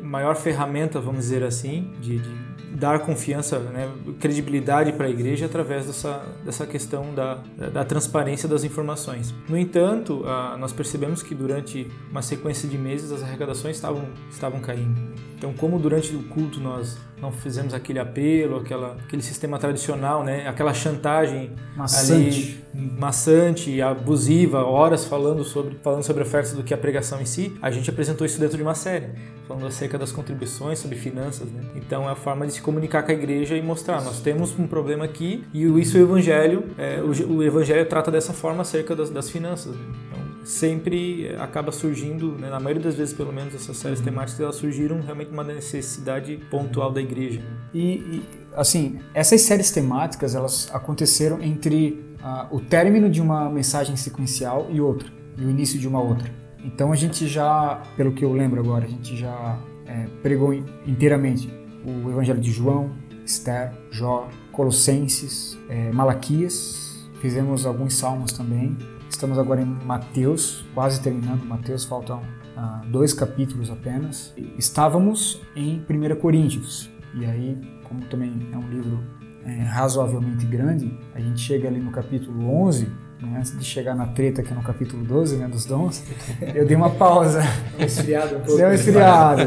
[0.03, 5.85] maior ferramenta, vamos dizer assim, de, de dar confiança, né, credibilidade para a igreja através
[5.85, 7.35] dessa, dessa questão da,
[7.73, 9.33] da transparência das informações.
[9.47, 10.23] No entanto,
[10.59, 14.99] nós percebemos que durante uma sequência de meses as arrecadações estavam, estavam caindo.
[15.37, 20.47] Então, como durante o culto nós não fizemos aquele apelo, aquela, aquele sistema tradicional, né?
[20.47, 22.63] aquela chantagem maçante.
[22.73, 27.57] ali, maçante, abusiva, horas falando sobre, falando sobre ofertas do que a pregação em si,
[27.61, 29.07] a gente apresentou isso dentro de uma série,
[29.47, 31.49] falando acerca das contribuições, sobre finanças.
[31.49, 31.63] Né?
[31.75, 34.67] Então é a forma de se comunicar com a igreja e mostrar, nós temos um
[34.67, 39.09] problema aqui e isso o evangelho, é, o, o, evangelho trata dessa forma acerca das,
[39.09, 39.75] das finanças.
[39.75, 39.85] Né?
[40.07, 44.05] Então, sempre acaba surgindo, né, na maioria das vezes pelo menos essas séries uhum.
[44.05, 47.41] temáticas elas surgiram realmente uma necessidade pontual da igreja.
[47.73, 48.23] E, e,
[48.55, 54.79] assim, essas séries temáticas elas aconteceram entre uh, o término de uma mensagem sequencial e
[54.79, 56.31] outra, e o início de uma outra.
[56.63, 60.53] Então a gente já, pelo que eu lembro agora, a gente já é, pregou
[60.85, 61.51] inteiramente
[61.83, 62.91] o Evangelho de João,
[63.25, 68.77] Esther, Jó, Colossenses, é, Malaquias, fizemos alguns salmos também,
[69.15, 72.21] Estamos agora em Mateus, quase terminando Mateus, faltam
[72.57, 74.33] ah, dois capítulos apenas.
[74.57, 78.99] Estávamos em 1 Coríntios, e aí, como também é um livro
[79.45, 84.07] é, razoavelmente grande, a gente chega ali no capítulo 11, né, antes de chegar na
[84.07, 86.03] treta que é no capítulo 12, né, dos dons,
[86.53, 87.41] eu dei uma pausa.
[87.79, 88.57] Esfriado um pouco.
[88.57, 89.43] Deu esfriado.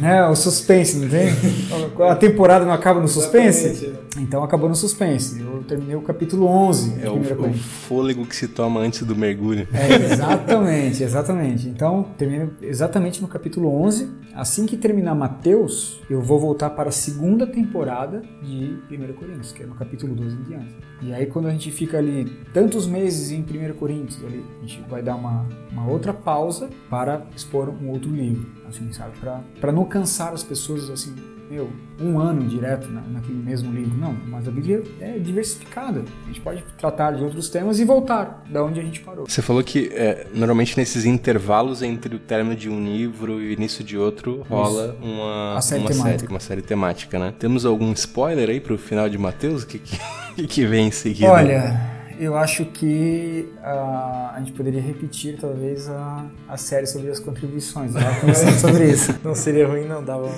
[0.00, 1.28] né, o suspense, não tem?
[2.10, 3.94] A temporada não acaba no suspense?
[4.16, 5.40] Então acabou no suspense.
[5.40, 9.66] Eu terminei o capítulo 11 É o, o fôlego que se toma antes do mergulho.
[9.72, 11.68] É, exatamente, exatamente.
[11.68, 14.08] Então, termino exatamente no capítulo 11.
[14.34, 19.62] Assim que terminar Mateus, eu vou voltar para a segunda temporada de 1 Coríntios, que
[19.62, 20.74] é no capítulo 12 em diante.
[21.02, 24.82] E aí, quando a gente fica ali tantos meses em 1 Coríntios, ali, a gente
[24.88, 29.12] vai dar uma, uma outra pausa para expor um outro livro, assim, sabe?
[29.60, 31.14] Para não cansar as pessoas, assim,
[31.50, 33.96] meu, um ano direto na, naquele mesmo livro.
[33.96, 36.04] Não, mas a Bíblia é diversificada.
[36.24, 39.26] A gente pode tratar de outros temas e voltar da onde a gente parou.
[39.28, 43.52] Você falou que é, normalmente nesses intervalos entre o término de um livro e o
[43.52, 45.04] início de outro rola Isso.
[45.04, 47.34] uma, série uma, série, uma série temática, né?
[47.38, 49.62] Temos algum spoiler aí pro final de Mateus?
[49.62, 49.98] O que, que,
[50.46, 51.30] que vem em seguida?
[51.30, 57.18] Olha eu acho que uh, a gente poderia repetir talvez a, a série sobre as
[57.18, 57.92] contribuições.
[58.60, 59.14] sobre isso.
[59.22, 60.30] Não seria ruim, não dava.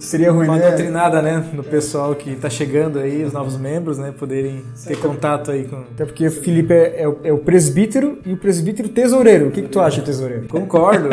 [0.00, 0.68] Seria ruim, uma né?
[0.68, 1.44] doutrinada, né?
[1.52, 4.12] No pessoal que está chegando aí, os novos membros, né?
[4.18, 5.76] Poderem ter contato aí com.
[5.76, 9.48] Até porque o Felipe é, é, o, é o, presbítero e o presbítero tesoureiro.
[9.48, 10.48] O que, que tu acha, tesoureiro?
[10.48, 11.08] Concordo.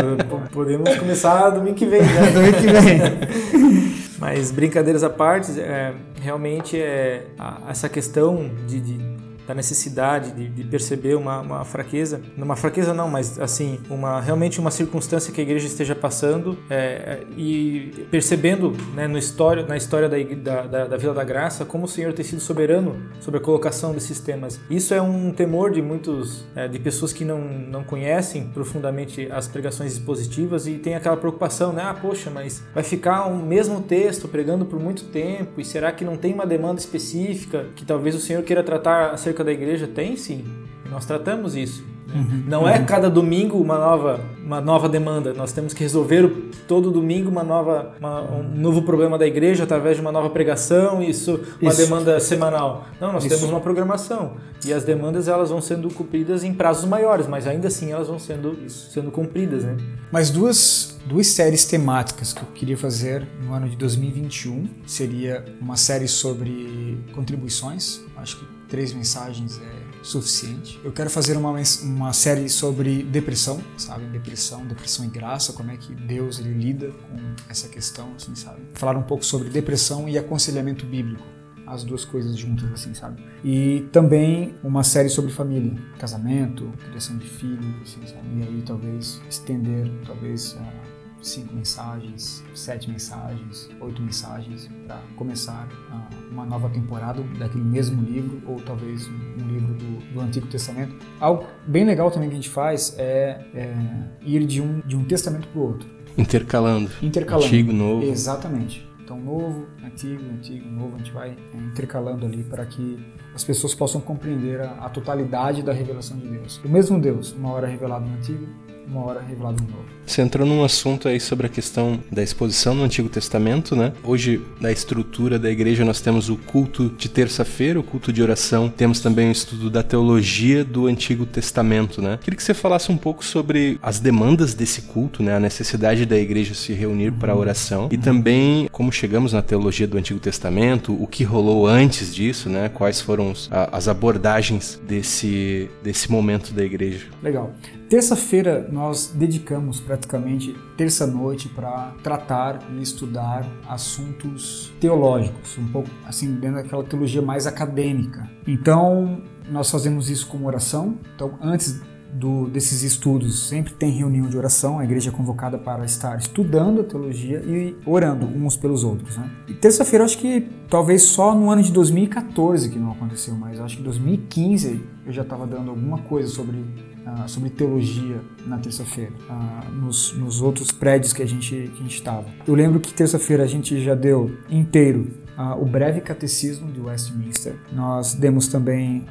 [0.52, 2.32] Podemos começar domingo que vem, né?
[2.34, 4.08] domingo que vem.
[4.18, 9.17] Mas brincadeiras à parte, é, realmente é a, essa questão de, de
[9.48, 14.60] da necessidade de, de perceber uma, uma, fraqueza, uma fraqueza não, mas assim, uma realmente
[14.60, 19.78] uma circunstância que a igreja esteja passando é, é e percebendo né, no história, na
[19.78, 23.44] história da, da, da, Vila da Graça como o Senhor tem sido soberano sobre a
[23.44, 24.60] colocação desses temas.
[24.70, 29.48] Isso é um temor de muitos, é, de pessoas que não, não conhecem profundamente as
[29.48, 31.84] pregações expositivas e tem aquela preocupação, né?
[31.86, 35.92] Ah, poxa, mas vai ficar o um mesmo texto pregando por muito tempo e será
[35.92, 39.88] que não tem uma demanda específica que talvez o Senhor queira tratar acerca da igreja
[39.88, 40.46] tem sim.
[40.90, 41.84] Nós tratamos isso.
[42.14, 42.44] Uhum.
[42.48, 45.34] Não é cada domingo uma nova, uma nova demanda.
[45.34, 46.30] Nós temos que resolver
[46.68, 51.02] todo domingo uma nova, uma, um novo problema da igreja através de uma nova pregação.
[51.02, 51.82] Isso, uma isso.
[51.82, 52.86] demanda semanal.
[53.00, 53.36] Não, nós isso.
[53.36, 54.34] temos uma programação
[54.66, 58.18] e as demandas elas vão sendo cumpridas em prazos maiores, mas ainda assim elas vão
[58.18, 59.76] sendo sendo cumpridas, né?
[60.12, 65.78] Mas duas duas séries temáticas que eu queria fazer no ano de 2021 seria uma
[65.78, 68.02] série sobre contribuições.
[68.18, 70.80] Acho que três mensagens é suficiente.
[70.84, 71.54] Eu quero fazer uma,
[71.84, 74.06] uma série sobre depressão, sabe?
[74.06, 77.18] Depressão, depressão e graça, como é que Deus ele lida com
[77.50, 78.62] essa questão, assim, sabe?
[78.74, 81.24] Falar um pouco sobre depressão e aconselhamento bíblico
[81.68, 83.22] as duas coisas juntas, assim, sabe?
[83.44, 88.26] E também uma série sobre família, casamento, criação de filhos, assim, sabe?
[88.38, 96.32] E aí talvez estender, talvez uh, cinco mensagens, sete mensagens, oito mensagens para começar uh,
[96.32, 100.96] uma nova temporada daquele mesmo livro ou talvez um, um livro do, do, Antigo Testamento.
[101.20, 103.74] Algo bem legal também que a gente faz é, é
[104.22, 105.90] ir de um, de um testamento para o outro.
[106.18, 106.90] Intercalando.
[107.02, 107.48] Intercalando.
[107.48, 108.04] Antigo, novo.
[108.04, 108.88] Exatamente.
[109.08, 113.00] Então, novo, antigo, antigo, novo, a gente vai é, intercalando ali para que
[113.34, 116.60] as pessoas possam compreender a, a, totalidade da revelação de Deus.
[116.62, 118.46] O mesmo Deus, uma hora revelado no Antigo,
[118.90, 119.98] uma hora revelado no Novo.
[120.06, 123.92] Você entrou num assunto aí sobre a questão da exposição no Antigo Testamento, né?
[124.04, 128.70] Hoje, na estrutura da igreja, nós temos o culto de terça-feira, o culto de oração.
[128.70, 132.18] Temos também o estudo da teologia do Antigo Testamento, né?
[132.22, 135.36] Queria que você falasse um pouco sobre as demandas desse culto, né?
[135.36, 137.42] A necessidade da igreja se reunir para a uhum.
[137.42, 142.50] oração e também como chegamos na teologia do Antigo Testamento, o que rolou antes disso,
[142.50, 142.70] né?
[142.70, 143.34] Quais foram
[143.72, 147.08] as abordagens desse, desse momento da igreja.
[147.22, 147.54] Legal.
[147.90, 156.58] Terça-feira nós dedicamos praticamente terça-noite para tratar e estudar assuntos teológicos, um pouco assim dentro
[156.58, 158.30] daquela teologia mais acadêmica.
[158.46, 160.98] Então nós fazemos isso como oração.
[161.16, 165.86] Então antes do, desses estudos sempre tem reunião de oração, a igreja é convocada para
[165.86, 169.16] estar estudando a teologia e orando uns pelos outros.
[169.18, 169.30] Né?
[169.48, 173.78] E terça-feira, acho que talvez só no ano de 2014 que não aconteceu, mas acho
[173.78, 176.66] que 2015 eu já estava dando alguma coisa sobre
[177.08, 182.26] uh, sobre teologia na terça-feira, uh, nos, nos, outros prédios que a gente estava.
[182.48, 187.56] Eu lembro que terça-feira a gente já deu inteiro uh, o breve catecismo de Westminster.
[187.72, 189.06] Nós demos também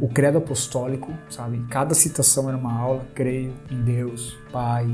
[0.00, 1.64] o credo apostólico, sabe?
[1.68, 3.06] Cada citação era uma aula.
[3.14, 4.88] Creio em Deus, Pai,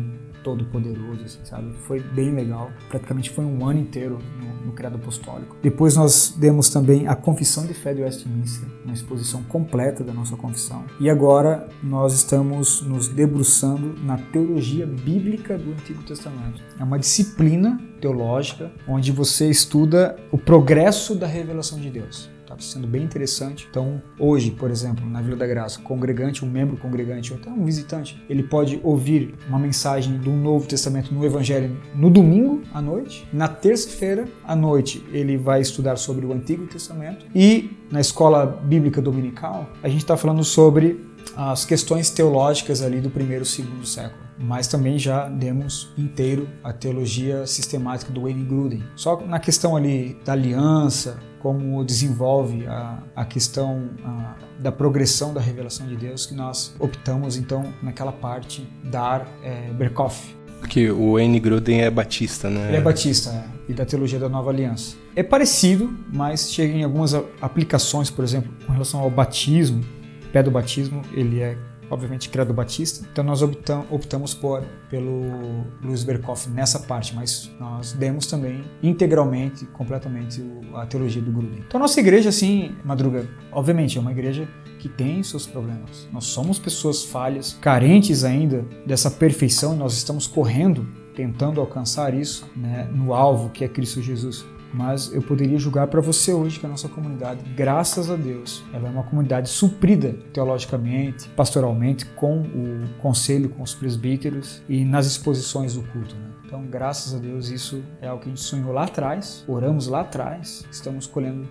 [0.47, 1.73] todo-poderoso, assim, sabe?
[1.89, 2.71] Foi bem legal.
[2.89, 5.57] Praticamente foi um ano inteiro no, no Credo Apostólico.
[5.61, 10.37] Depois nós demos também a Confissão de Fé de Westminster, uma exposição completa da nossa
[10.37, 10.85] confissão.
[11.01, 16.63] E agora nós estamos nos debruçando na teologia bíblica do Antigo Testamento.
[16.79, 22.36] É uma disciplina teológica onde você estuda o progresso da revelação de Deus.
[22.57, 22.63] Tá?
[22.63, 23.67] sendo bem interessante.
[23.71, 27.65] Então, hoje, por exemplo, na Vila da Graça, congregante, um membro congregante ou até um
[27.65, 33.27] visitante, ele pode ouvir uma mensagem do Novo Testamento no Evangelho no domingo à noite.
[33.33, 37.27] Na terça-feira à noite, ele vai estudar sobre o Antigo Testamento.
[37.35, 41.05] E na escola bíblica dominical, a gente está falando sobre
[41.37, 46.73] as questões teológicas ali do primeiro e segundo século mas também já demos inteiro a
[46.73, 48.83] teologia sistemática do Wayne Gruden.
[48.95, 55.41] Só na questão ali da aliança, como desenvolve a, a questão a, da progressão da
[55.41, 60.35] revelação de Deus, que nós optamos então naquela parte dar é, Berkoff.
[60.59, 62.67] Porque o Wayne Gruden é batista, né?
[62.67, 64.97] Ele é batista, é, e da teologia da nova aliança.
[65.15, 69.85] É parecido, mas chega em algumas aplicações, por exemplo, com relação ao batismo,
[70.33, 71.57] pé do batismo, ele é
[71.91, 73.07] obviamente criado batista.
[73.11, 80.43] Então nós optamos por pelo Luiz Berkoff nessa parte, mas nós demos também integralmente, completamente
[80.75, 81.65] a teologia do Gruden.
[81.67, 86.09] Então nossa igreja, assim, Madruga, obviamente é uma igreja que tem seus problemas.
[86.13, 92.47] Nós somos pessoas falhas, carentes ainda dessa perfeição e nós estamos correndo tentando alcançar isso
[92.55, 94.45] né, no alvo que é Cristo Jesus
[94.77, 98.89] mas eu poderia julgar para você hoje que a nossa comunidade, graças a Deus, ela
[98.89, 105.75] é uma comunidade suprida teologicamente, pastoralmente, com o conselho, com os presbíteros e nas exposições
[105.75, 106.15] do culto.
[106.15, 106.29] Né?
[106.45, 110.03] Então, graças a Deus, isso é algo que a gente sonhou lá atrás, oramos lá
[110.03, 111.49] atrás, estamos colhendo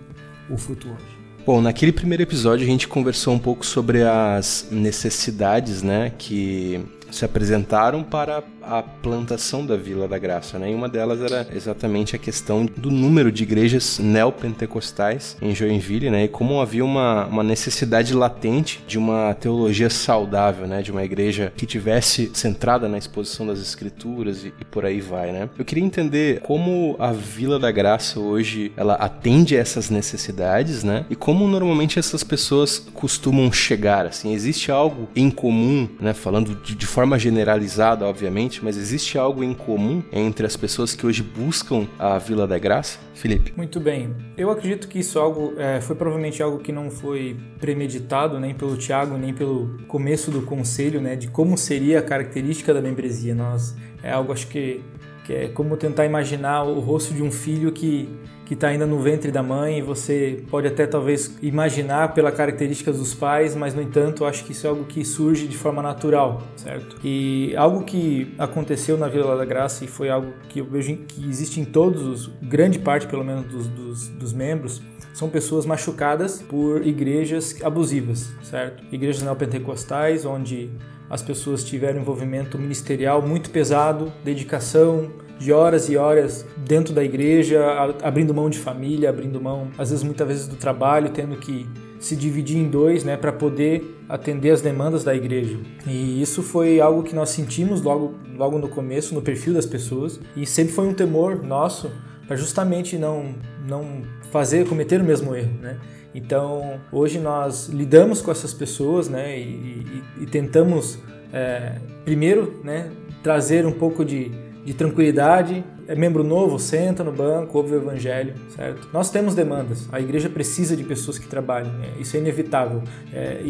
[0.48, 1.16] o fruto hoje.
[1.44, 7.24] Bom, naquele primeiro episódio a gente conversou um pouco sobre as necessidades, né, que se
[7.24, 10.72] apresentaram para a plantação da Vila da Graça, né?
[10.72, 16.24] E uma delas era exatamente a questão do número de igrejas neopentecostais em Joinville, né?
[16.24, 20.82] E como havia uma, uma necessidade latente de uma teologia saudável, né?
[20.82, 25.30] De uma igreja que tivesse centrada na exposição das escrituras e, e por aí vai,
[25.32, 25.48] né?
[25.56, 31.06] Eu queria entender como a Vila da Graça hoje ela atende a essas necessidades, né?
[31.08, 36.12] E como normalmente essas pessoas costumam chegar, assim, existe algo em comum, né?
[36.12, 41.04] Falando de, de forma generalizada, obviamente mas existe algo em comum entre as pessoas que
[41.04, 42.98] hoje buscam a Vila da Graça?
[43.12, 43.52] Felipe.
[43.54, 44.16] Muito bem.
[44.34, 48.78] Eu acredito que isso algo, é, foi provavelmente algo que não foi premeditado nem pelo
[48.78, 53.34] Tiago, nem pelo começo do conselho, né, de como seria a característica da membresia.
[53.34, 54.80] Nós, é algo, acho que,
[55.26, 58.08] que é como tentar imaginar o rosto de um filho que
[58.46, 63.12] que está ainda no ventre da mãe, você pode até talvez imaginar pela características dos
[63.12, 66.96] pais, mas no entanto acho que isso é algo que surge de forma natural, certo?
[67.04, 71.28] E algo que aconteceu na Vila da Graça e foi algo que eu vejo que
[71.28, 74.80] existe em todos os, grande parte pelo menos dos, dos, dos membros,
[75.12, 78.84] são pessoas machucadas por igrejas abusivas, certo?
[78.92, 80.70] Igrejas neopentecostais, onde
[81.10, 87.62] as pessoas tiveram envolvimento ministerial muito pesado, dedicação, de horas e horas dentro da igreja,
[88.02, 91.66] abrindo mão de família, abrindo mão, às vezes, muitas vezes do trabalho, tendo que
[91.98, 95.58] se dividir em dois, né, para poder atender as demandas da igreja.
[95.86, 100.20] E isso foi algo que nós sentimos logo, logo no começo, no perfil das pessoas,
[100.36, 101.90] e sempre foi um temor nosso
[102.26, 103.34] para justamente não,
[103.66, 105.78] não fazer, cometer o mesmo erro, né?
[106.14, 110.98] Então, hoje nós lidamos com essas pessoas, né, e, e, e tentamos,
[111.32, 112.90] é, primeiro, né,
[113.22, 114.30] trazer um pouco de
[114.66, 115.64] de tranquilidade.
[115.86, 118.88] É membro novo, senta no banco, ouve o evangelho, certo?
[118.92, 119.88] Nós temos demandas.
[119.92, 121.70] A igreja precisa de pessoas que trabalhem.
[121.84, 122.82] É, isso é inevitável.
[123.12, 123.40] É,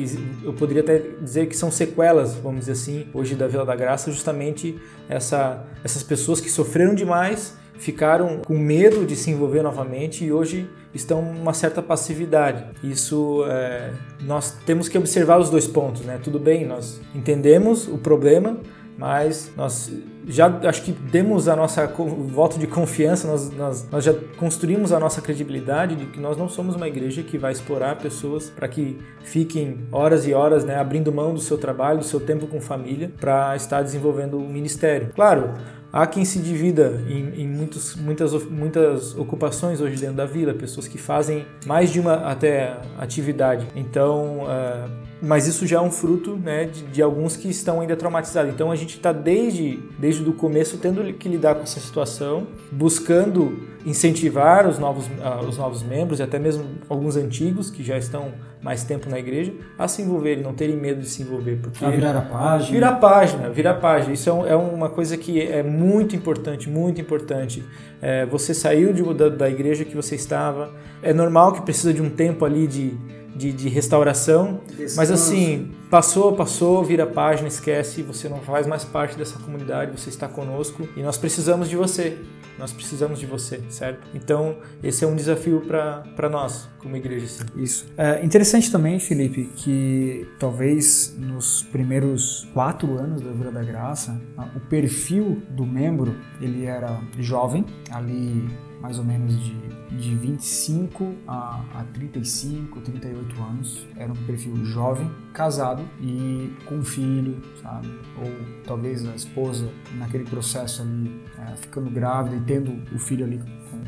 [0.45, 4.13] eu poderia até dizer que são sequelas, vamos dizer assim, hoje da Vila da Graça,
[4.13, 10.33] justamente essa, essas pessoas que sofreram demais ficaram com medo de se envolver novamente e
[10.33, 12.65] hoje estão uma certa passividade.
[12.83, 16.21] Isso é, nós temos que observar os dois pontos, né?
[16.23, 18.59] Tudo bem, nós entendemos o problema,
[18.99, 19.91] mas nós
[20.27, 24.99] já acho que demos a nossa voto de confiança, nós, nós, nós já construímos a
[24.99, 28.99] nossa credibilidade de que nós não somos uma igreja que vai explorar pessoas para que
[29.23, 33.13] fiquem horas e horas né, abrindo mão do seu trabalho, do seu tempo com família,
[33.21, 35.13] para estar desenvolvendo o ministério.
[35.15, 35.55] Claro,
[35.93, 40.87] Há quem se divida em, em muitos, muitas, muitas ocupações hoje dentro da vila, pessoas
[40.87, 43.67] que fazem mais de uma até atividade.
[43.75, 47.97] Então, uh, mas isso já é um fruto né, de, de, alguns que estão ainda
[47.97, 48.53] traumatizados.
[48.53, 53.67] Então a gente está desde, desde o começo tendo que lidar com essa situação, buscando
[53.85, 58.33] incentivar os novos, uh, os novos membros e até mesmo alguns antigos que já estão
[58.61, 61.61] mais tempo na igreja a se envolverem, não terem medo de se envolver.
[61.63, 62.73] Porque a virar a página.
[62.73, 64.13] Virar a página, virar a página.
[64.13, 67.65] Isso é, um, é uma coisa que é muito importante, muito importante.
[68.03, 72.03] É, você saiu de, da, da igreja que você estava, é normal que precisa de
[72.03, 72.99] um tempo ali de
[73.37, 74.61] de, de restauração.
[74.67, 74.97] Descanso.
[74.97, 79.99] Mas assim, passou, passou, vira a página, esquece, você não faz mais parte dessa comunidade,
[79.99, 82.19] você está conosco e nós precisamos de você.
[82.59, 84.09] Nós precisamos de você, certo?
[84.15, 87.27] Então, esse é um desafio para nós, como igreja.
[87.27, 87.45] Sim.
[87.57, 87.87] Isso.
[87.99, 94.19] É interessante também, Felipe, que talvez nos primeiros quatro anos da Vila da Graça,
[94.55, 98.49] o perfil do membro, ele era jovem, ali
[98.81, 99.55] mais ou menos de,
[99.97, 103.87] de 25 a, a 35, 38 anos.
[103.97, 107.89] Era um perfil jovem, casado e com um filho, sabe?
[108.19, 108.33] Ou
[108.65, 113.41] talvez a esposa naquele processo ali, é, ficando grávida e tendo o filho ali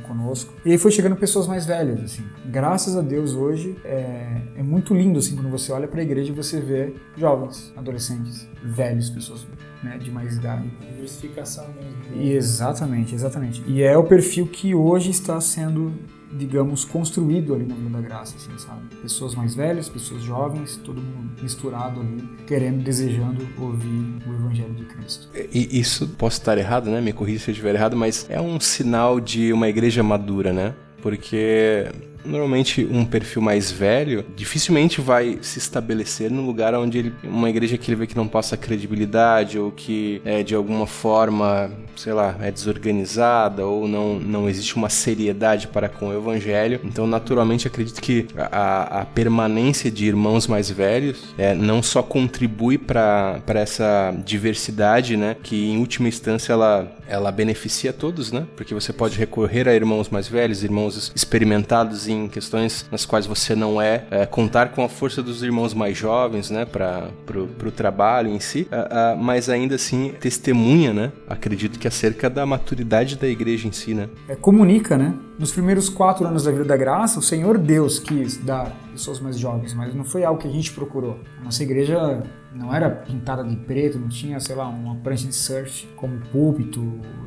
[0.06, 0.52] conosco.
[0.64, 2.24] E aí foi chegando pessoas mais velhas, assim.
[2.46, 6.32] Graças a Deus hoje é, é muito lindo, assim, quando você olha para a igreja
[6.32, 9.46] e você vê jovens, adolescentes, velhos, pessoas
[9.82, 10.68] né, de mais idade.
[10.80, 12.22] Diversificação mesmo.
[12.22, 13.62] E exatamente, exatamente.
[13.66, 15.92] E é o perfil que hoje está sendo
[16.32, 18.94] digamos, construído ali na Vila da Graça, assim, sabe?
[18.96, 24.84] Pessoas mais velhas, pessoas jovens, todo mundo misturado ali, querendo, desejando ouvir o Evangelho de
[24.84, 25.28] Cristo.
[25.34, 27.00] E isso, posso estar errado, né?
[27.00, 30.74] Me corrija se eu estiver errado, mas é um sinal de uma igreja madura, né?
[31.00, 31.86] Porque
[32.28, 37.76] normalmente um perfil mais velho dificilmente vai se estabelecer no lugar onde ele, uma igreja
[37.78, 42.36] que ele vê que não passa credibilidade ou que é, de alguma forma, sei lá,
[42.40, 46.80] é desorganizada ou não, não existe uma seriedade para com o evangelho.
[46.84, 52.78] Então, naturalmente, acredito que a, a permanência de irmãos mais velhos é, não só contribui
[52.78, 58.92] para essa diversidade, né, que em última instância ela, ela beneficia todos, né, porque você
[58.92, 64.04] pode recorrer a irmãos mais velhos, irmãos experimentados em questões nas quais você não é,
[64.10, 68.68] é contar com a força dos irmãos mais jovens, né, para o trabalho em si,
[68.70, 73.72] uh, uh, mas ainda assim testemunha, né, acredito que acerca da maturidade da igreja em
[73.72, 74.08] si, né.
[74.28, 75.14] É, comunica, né.
[75.38, 79.38] Nos primeiros quatro anos da vida da graça, o Senhor Deus quis dar pessoas mais
[79.38, 81.20] jovens, mas não foi algo que a gente procurou.
[81.40, 85.34] A nossa igreja não era pintada de preto, não tinha, sei lá, uma prancha de
[85.34, 86.80] surf como púlpito,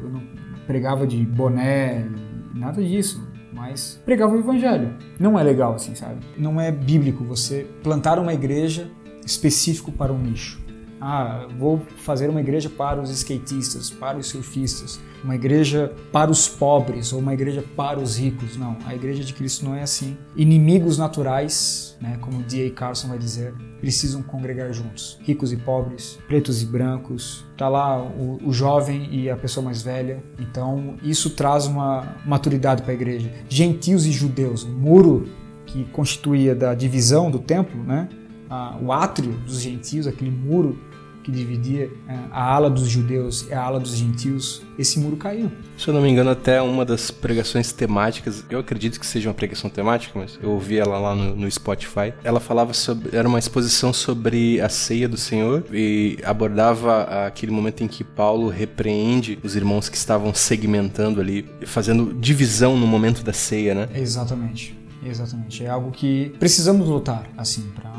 [0.04, 0.22] eu não
[0.68, 2.06] pregava de boné,
[2.54, 4.96] nada disso mas pregava o evangelho.
[5.20, 6.26] Não é legal assim, sabe?
[6.38, 8.90] Não é bíblico você plantar uma igreja
[9.26, 10.60] específico para um nicho.
[11.02, 16.48] Ah, vou fazer uma igreja para os skatistas, para os surfistas, uma igreja para os
[16.48, 18.56] pobres ou uma igreja para os ricos.
[18.56, 20.16] Não, a igreja de Cristo não é assim.
[20.36, 22.70] Inimigos naturais, né, como D.A.
[22.70, 25.20] Carson vai dizer, precisam congregar juntos.
[25.24, 29.82] Ricos e pobres, pretos e brancos, tá lá o, o jovem e a pessoa mais
[29.82, 30.24] velha.
[30.40, 33.32] Então isso traz uma maturidade para a igreja.
[33.50, 35.28] Gentios e judeus, o muro
[35.66, 38.08] que constituía da divisão do templo, né?
[38.50, 40.78] Ah, o átrio dos gentios, aquele muro
[41.32, 45.50] que dividia é, a ala dos judeus e a ala dos gentios, esse muro caiu.
[45.78, 49.34] Se eu não me engano, até uma das pregações temáticas, eu acredito que seja uma
[49.34, 52.14] pregação temática, mas eu ouvi ela lá no, no Spotify.
[52.24, 57.84] Ela falava sobre, era uma exposição sobre a ceia do Senhor e abordava aquele momento
[57.84, 63.34] em que Paulo repreende os irmãos que estavam segmentando ali, fazendo divisão no momento da
[63.34, 63.90] ceia, né?
[63.96, 64.78] Exatamente.
[65.04, 65.64] Exatamente.
[65.64, 67.91] É algo que precisamos lutar, assim, para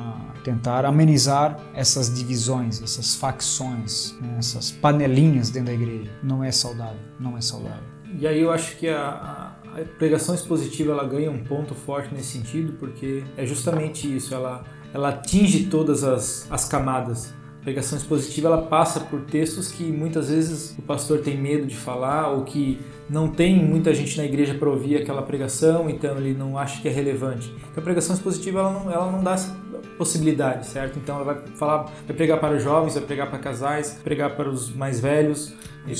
[0.43, 6.11] tentar amenizar essas divisões, essas facções, né, essas panelinhas dentro da igreja.
[6.23, 7.85] Não é saudável, não é saudável.
[8.19, 12.39] E aí eu acho que a, a pregação expositiva ela ganha um ponto forte nesse
[12.39, 17.33] sentido, porque é justamente isso, ela, ela atinge todas as, as camadas.
[17.63, 21.77] A pregação expositiva ela passa por textos que muitas vezes o pastor tem medo de
[21.77, 26.35] falar ou que não tem muita gente na igreja para ouvir aquela pregação, então ele
[26.35, 27.55] não acha que é relevante.
[27.71, 29.57] Então a pregação expositiva ela não, ela não dá essa
[29.97, 30.99] possibilidade, certo?
[30.99, 34.35] Então ela vai falar, vai pregar para os jovens, vai pregar para casais, vai pregar
[34.35, 35.55] para os mais velhos,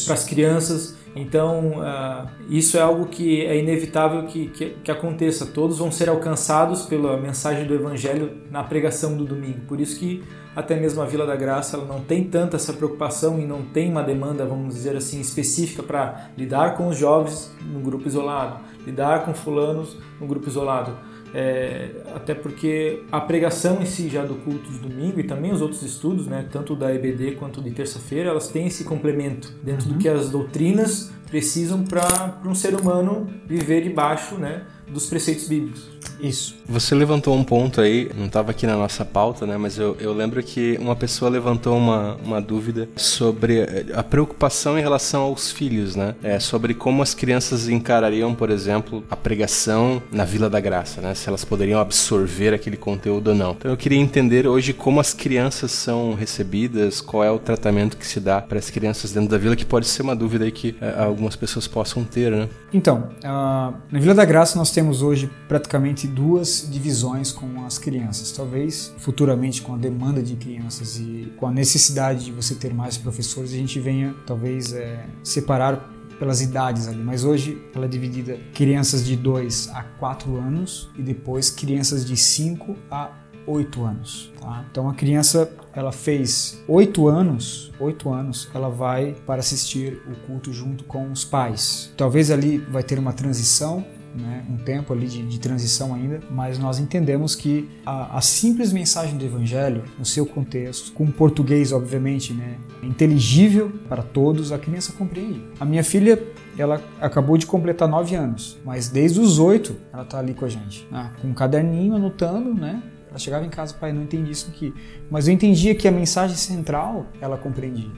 [0.05, 0.97] para as crianças.
[1.15, 5.47] Então uh, isso é algo que é inevitável que, que, que aconteça.
[5.47, 9.61] Todos vão ser alcançados pela mensagem do Evangelho na pregação do domingo.
[9.69, 10.23] Por isso que
[10.55, 14.03] até mesmo a Vila da Graça não tem tanta essa preocupação e não tem uma
[14.03, 19.33] demanda, vamos dizer assim, específica para lidar com os jovens no grupo isolado, lidar com
[19.33, 21.12] fulanos no grupo isolado.
[21.35, 25.63] É, até porque a pregação em si já do culto de domingo e também os
[25.63, 29.95] outros estudos, né, tanto da EBD quanto de terça-feira, elas têm esse complemento dentro uhum.
[29.95, 35.92] do que as doutrinas precisam para um ser humano viver debaixo né, dos preceitos bíblicos.
[36.21, 36.55] Isso.
[36.69, 39.57] Você levantou um ponto aí, não estava aqui na nossa pauta, né?
[39.57, 44.79] Mas eu, eu lembro que uma pessoa levantou uma, uma dúvida sobre eh, a preocupação
[44.79, 46.15] em relação aos filhos, né?
[46.23, 51.15] É, sobre como as crianças encarariam, por exemplo, a pregação na Vila da Graça, né?
[51.15, 53.53] Se elas poderiam absorver aquele conteúdo ou não.
[53.53, 58.07] Então eu queria entender hoje como as crianças são recebidas, qual é o tratamento que
[58.07, 60.77] se dá para as crianças dentro da vila, que pode ser uma dúvida aí que
[60.81, 62.49] é, algumas pessoas possam ter, né?
[62.73, 68.33] Então, uh, na Vila da Graça nós temos hoje praticamente duas divisões com as crianças.
[68.33, 72.97] Talvez futuramente, com a demanda de crianças e com a necessidade de você ter mais
[72.97, 78.39] professores, a gente venha talvez é, separar pelas idades ali, mas hoje ela é dividida
[78.55, 83.11] crianças de 2 a 4 anos e depois crianças de 5 a
[83.47, 84.33] 8 anos.
[84.41, 84.65] Tá?
[84.71, 90.53] Então a criança ela fez 8 anos, 8 anos, ela vai para assistir o culto
[90.53, 91.93] junto com os pais.
[91.97, 93.85] Talvez ali vai ter uma transição
[94.15, 98.73] né, um tempo ali de, de, transição ainda, mas nós entendemos que a, a, simples
[98.73, 104.93] mensagem do Evangelho, no seu contexto, com português, obviamente, né, inteligível para todos, a criança
[104.93, 105.43] compreende.
[105.59, 106.23] A minha filha,
[106.59, 110.49] ela acabou de completar nove anos, mas desde os oito ela está ali com a
[110.49, 112.83] gente, né, com um caderninho anotando, né?
[113.09, 114.73] Ela chegava em casa, pai, não entendi isso aqui.
[115.11, 117.91] Mas eu entendia que a mensagem central ela compreendia.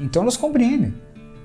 [0.00, 0.94] Então elas compreendem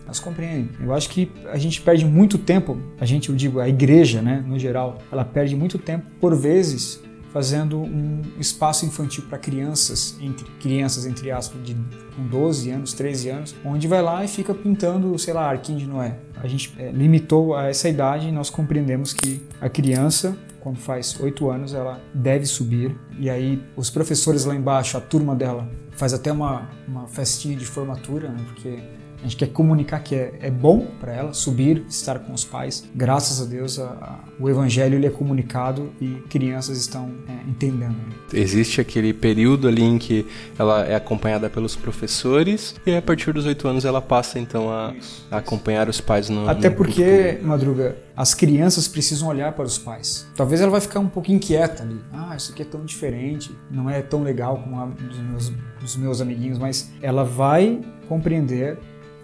[0.08, 0.70] elas compreendem.
[0.82, 4.44] Eu acho que a gente perde muito tempo, a gente, eu digo, a igreja, né,
[4.48, 7.04] no geral, ela perde muito tempo, por vezes,
[7.34, 11.76] fazendo um espaço infantil para crianças, entre crianças, entre aspas, de
[12.16, 15.86] com 12 anos, 13 anos, onde vai lá e fica pintando, sei lá, arquinho de
[15.86, 16.18] Noé.
[16.42, 21.20] A gente é, limitou a essa idade e nós compreendemos que a criança, quando faz
[21.20, 22.96] 8 anos, ela deve subir.
[23.20, 27.66] E aí os professores lá embaixo, a turma dela, faz até uma, uma festinha de
[27.66, 28.80] formatura, né, porque
[29.20, 32.88] a gente quer comunicar que é, é bom para ela subir, estar com os pais.
[32.96, 37.96] Graças a Deus, a, a, o evangelho ele é comunicado e crianças estão é, entendendo.
[38.32, 40.26] Existe aquele período ali em que
[40.58, 44.94] ela é acompanhada pelos professores e a partir dos oito anos ela passa então a,
[45.32, 49.78] a acompanhar os pais no Até no porque, Madruga, as crianças precisam olhar para os
[49.78, 50.28] pais.
[50.36, 52.00] Talvez ela vai ficar um pouquinho inquieta ali.
[52.12, 55.96] Ah, isso aqui é tão diferente, não é tão legal como a dos meus, dos
[55.96, 58.78] meus amiguinhos, mas ela vai compreender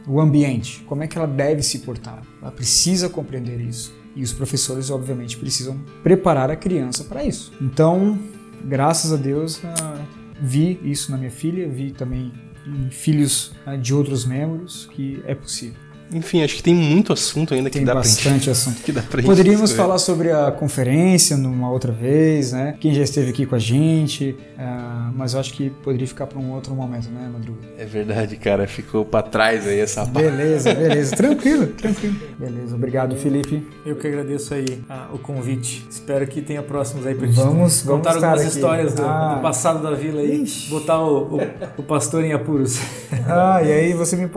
[0.07, 2.21] o ambiente, como é que ela deve se portar.
[2.41, 3.93] Ela precisa compreender isso.
[4.15, 7.51] E os professores, obviamente, precisam preparar a criança para isso.
[7.59, 8.19] Então,
[8.63, 10.01] graças a Deus, uh,
[10.39, 12.31] vi isso na minha filha, vi também
[12.67, 15.82] em filhos uh, de outros membros que é possível.
[16.13, 18.81] Enfim, acho que tem muito assunto ainda tem que dá bastante assunto.
[18.81, 22.75] que dá pra Poderíamos falar sobre a conferência numa outra vez, né?
[22.79, 26.39] Quem já esteve aqui com a gente, uh, mas eu acho que poderia ficar para
[26.39, 27.59] um outro momento, né, Madruga?
[27.77, 28.67] É verdade, cara.
[28.67, 30.29] Ficou para trás aí essa parte.
[30.29, 31.15] Beleza, beleza.
[31.15, 32.15] tranquilo, tranquilo.
[32.37, 33.65] Beleza, obrigado, Felipe.
[33.85, 35.85] Eu que agradeço aí ah, o convite.
[35.89, 38.55] Espero que tenha próximos aí pra gente vamos, contar vamos algumas aqui.
[38.55, 39.35] histórias do, ah.
[39.35, 40.43] do, passado da vila aí.
[40.43, 40.69] Ixi.
[40.69, 41.39] Botar o, o,
[41.77, 42.79] o, pastor em apuros.
[43.27, 44.29] Ah, e aí você me,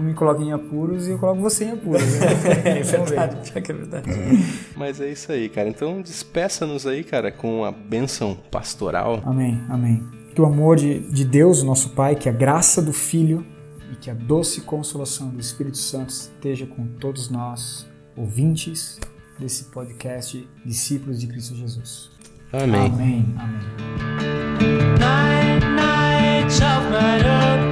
[0.00, 2.02] me coloca em apuros e eu coloco você em apuros.
[2.02, 2.26] Né?
[2.80, 4.10] é verdade, é verdade.
[4.76, 5.68] Mas é isso aí, cara.
[5.68, 9.22] Então despeça-nos aí, cara, com a bênção pastoral.
[9.24, 10.04] Amém, amém.
[10.34, 13.46] Que o amor de, de Deus, nosso Pai, que a graça do Filho
[13.92, 18.98] e que a doce consolação do Espírito Santo esteja com todos nós, ouvintes
[19.38, 22.10] desse podcast Discípulos de Cristo Jesus.
[22.52, 22.86] Amém.
[22.86, 23.34] Amém.
[23.38, 23.60] Amém.
[24.98, 27.71] Night, night